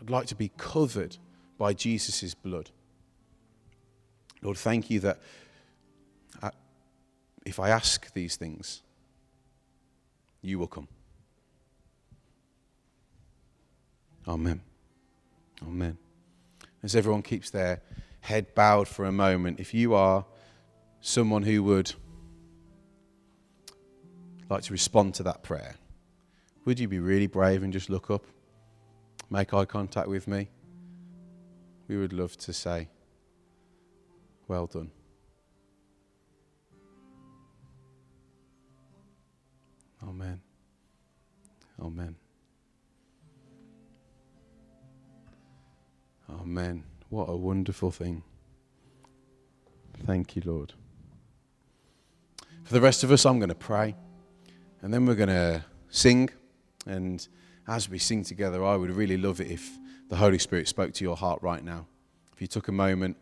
I'd 0.00 0.10
like 0.10 0.26
to 0.28 0.34
be 0.34 0.50
covered 0.56 1.16
by 1.58 1.74
Jesus' 1.74 2.34
blood. 2.34 2.70
Lord, 4.42 4.56
thank 4.56 4.90
you 4.90 5.00
that 5.00 5.20
uh, 6.42 6.50
if 7.44 7.60
I 7.60 7.70
ask 7.70 8.12
these 8.12 8.36
things, 8.36 8.82
you 10.42 10.58
will 10.58 10.66
come. 10.66 10.88
Amen. 14.26 14.60
Amen. 15.62 15.96
As 16.82 16.94
everyone 16.96 17.22
keeps 17.22 17.50
their 17.50 17.80
head 18.20 18.54
bowed 18.54 18.88
for 18.88 19.04
a 19.04 19.12
moment, 19.12 19.60
if 19.60 19.72
you 19.72 19.94
are 19.94 20.24
someone 21.00 21.42
who 21.42 21.62
would 21.62 21.92
like 24.48 24.62
to 24.64 24.72
respond 24.72 25.14
to 25.14 25.22
that 25.22 25.42
prayer, 25.42 25.76
would 26.64 26.78
you 26.78 26.88
be 26.88 26.98
really 26.98 27.26
brave 27.26 27.62
and 27.62 27.72
just 27.72 27.88
look 27.88 28.10
up, 28.10 28.24
make 29.30 29.54
eye 29.54 29.64
contact 29.64 30.08
with 30.08 30.28
me? 30.28 30.48
We 31.88 31.96
would 31.96 32.12
love 32.12 32.36
to 32.38 32.52
say, 32.52 32.88
Well 34.46 34.66
done. 34.66 34.90
Amen. 40.08 40.40
Amen. 41.80 42.16
Amen. 46.30 46.84
What 47.08 47.28
a 47.28 47.36
wonderful 47.36 47.90
thing. 47.90 48.22
Thank 50.06 50.34
you, 50.34 50.42
Lord. 50.44 50.72
For 52.64 52.72
the 52.72 52.80
rest 52.80 53.04
of 53.04 53.12
us, 53.12 53.26
I'm 53.26 53.38
going 53.38 53.48
to 53.48 53.54
pray, 53.54 53.94
and 54.80 54.92
then 54.92 55.06
we're 55.06 55.14
going 55.14 55.28
to 55.28 55.64
sing. 55.90 56.30
And 56.86 57.26
as 57.68 57.88
we 57.88 57.98
sing 57.98 58.24
together, 58.24 58.64
I 58.64 58.76
would 58.76 58.90
really 58.90 59.16
love 59.16 59.40
it 59.40 59.50
if 59.50 59.78
the 60.08 60.16
Holy 60.16 60.38
Spirit 60.38 60.68
spoke 60.68 60.92
to 60.94 61.04
your 61.04 61.16
heart 61.16 61.42
right 61.42 61.62
now. 61.62 61.86
If 62.32 62.40
you 62.40 62.46
took 62.46 62.68
a 62.68 62.72
moment 62.72 63.16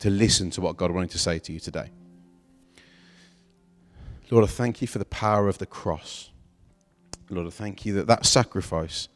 to 0.00 0.10
listen 0.10 0.50
to 0.50 0.60
what 0.60 0.76
God 0.76 0.90
wanted 0.90 1.10
to 1.10 1.18
say 1.18 1.38
to 1.38 1.52
you 1.52 1.60
today. 1.60 1.90
Lord, 4.30 4.44
I 4.44 4.48
thank 4.48 4.80
you 4.80 4.86
for 4.86 4.98
the 4.98 5.04
power 5.04 5.48
of 5.48 5.58
the 5.58 5.66
cross. 5.66 6.30
Lord, 7.28 7.46
I 7.46 7.50
thank 7.50 7.84
you 7.84 7.94
that 7.94 8.06
that 8.06 8.26
sacrifice 8.26 9.08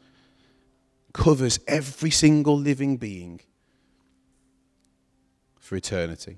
covers 1.13 1.59
every 1.67 2.11
single 2.11 2.57
living 2.57 2.97
being 2.97 3.39
for 5.59 5.75
eternity. 5.75 6.37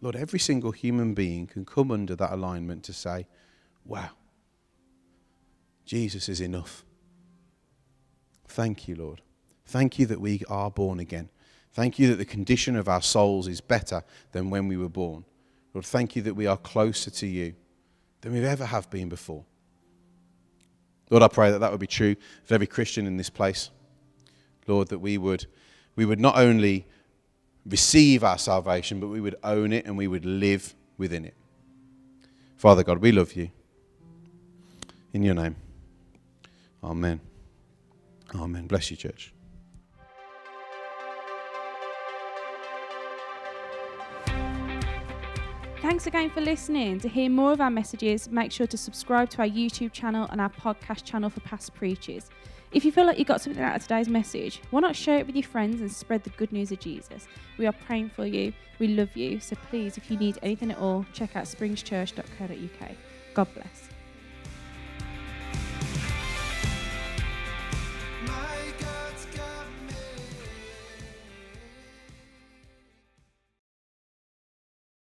Lord, 0.00 0.14
every 0.14 0.38
single 0.38 0.70
human 0.70 1.14
being 1.14 1.48
can 1.48 1.64
come 1.64 1.90
under 1.90 2.14
that 2.14 2.32
alignment 2.32 2.84
to 2.84 2.92
say, 2.92 3.26
wow, 3.84 4.10
Jesus 5.84 6.28
is 6.28 6.40
enough. 6.40 6.84
Thank 8.46 8.86
you, 8.86 8.94
Lord. 8.94 9.22
Thank 9.66 9.98
you 9.98 10.06
that 10.06 10.20
we 10.20 10.42
are 10.48 10.70
born 10.70 11.00
again. 11.00 11.30
Thank 11.72 11.98
you 11.98 12.08
that 12.08 12.16
the 12.16 12.24
condition 12.24 12.76
of 12.76 12.88
our 12.88 13.02
souls 13.02 13.48
is 13.48 13.60
better 13.60 14.04
than 14.32 14.50
when 14.50 14.68
we 14.68 14.76
were 14.76 14.88
born. 14.88 15.24
Lord, 15.74 15.84
thank 15.84 16.14
you 16.14 16.22
that 16.22 16.34
we 16.34 16.46
are 16.46 16.56
closer 16.56 17.10
to 17.10 17.26
you 17.26 17.54
than 18.20 18.32
we 18.32 18.44
ever 18.44 18.64
have 18.64 18.90
been 18.90 19.08
before. 19.08 19.44
Lord, 21.10 21.22
I 21.22 21.28
pray 21.28 21.50
that 21.50 21.60
that 21.60 21.70
would 21.70 21.80
be 21.80 21.86
true 21.86 22.16
of 22.44 22.52
every 22.52 22.66
Christian 22.66 23.06
in 23.06 23.16
this 23.16 23.30
place. 23.30 23.70
Lord, 24.66 24.88
that 24.88 24.98
we 24.98 25.16
would, 25.16 25.46
we 25.96 26.04
would 26.04 26.20
not 26.20 26.36
only 26.36 26.86
receive 27.64 28.24
our 28.24 28.38
salvation, 28.38 29.00
but 29.00 29.08
we 29.08 29.20
would 29.20 29.36
own 29.42 29.72
it 29.72 29.86
and 29.86 29.96
we 29.96 30.06
would 30.06 30.24
live 30.24 30.74
within 30.98 31.24
it. 31.24 31.34
Father 32.56 32.82
God, 32.82 32.98
we 32.98 33.12
love 33.12 33.34
you. 33.34 33.50
In 35.12 35.22
your 35.22 35.34
name. 35.34 35.56
Amen. 36.82 37.20
Amen. 38.34 38.66
Bless 38.66 38.90
you, 38.90 38.96
church. 38.96 39.32
Thanks 45.80 46.08
again 46.08 46.28
for 46.30 46.40
listening. 46.40 46.98
To 47.00 47.08
hear 47.08 47.30
more 47.30 47.52
of 47.52 47.60
our 47.60 47.70
messages, 47.70 48.28
make 48.28 48.50
sure 48.50 48.66
to 48.66 48.76
subscribe 48.76 49.30
to 49.30 49.42
our 49.42 49.48
YouTube 49.48 49.92
channel 49.92 50.26
and 50.30 50.40
our 50.40 50.50
podcast 50.50 51.04
channel 51.04 51.30
for 51.30 51.38
past 51.40 51.72
preachers. 51.72 52.30
If 52.72 52.84
you 52.84 52.90
feel 52.90 53.06
like 53.06 53.16
you 53.16 53.24
got 53.24 53.40
something 53.40 53.62
out 53.62 53.76
of 53.76 53.82
today's 53.82 54.08
message, 54.08 54.60
why 54.70 54.80
not 54.80 54.96
share 54.96 55.18
it 55.18 55.26
with 55.26 55.36
your 55.36 55.44
friends 55.44 55.80
and 55.80 55.90
spread 55.90 56.24
the 56.24 56.30
good 56.30 56.50
news 56.50 56.72
of 56.72 56.80
Jesus? 56.80 57.28
We 57.58 57.66
are 57.66 57.72
praying 57.72 58.10
for 58.10 58.26
you. 58.26 58.52
We 58.80 58.88
love 58.88 59.16
you. 59.16 59.38
So 59.38 59.56
please, 59.70 59.96
if 59.96 60.10
you 60.10 60.18
need 60.18 60.38
anything 60.42 60.72
at 60.72 60.78
all, 60.78 61.06
check 61.12 61.36
out 61.36 61.44
springschurch.co.uk. 61.44 62.90
God 63.34 63.48
bless. 63.54 63.87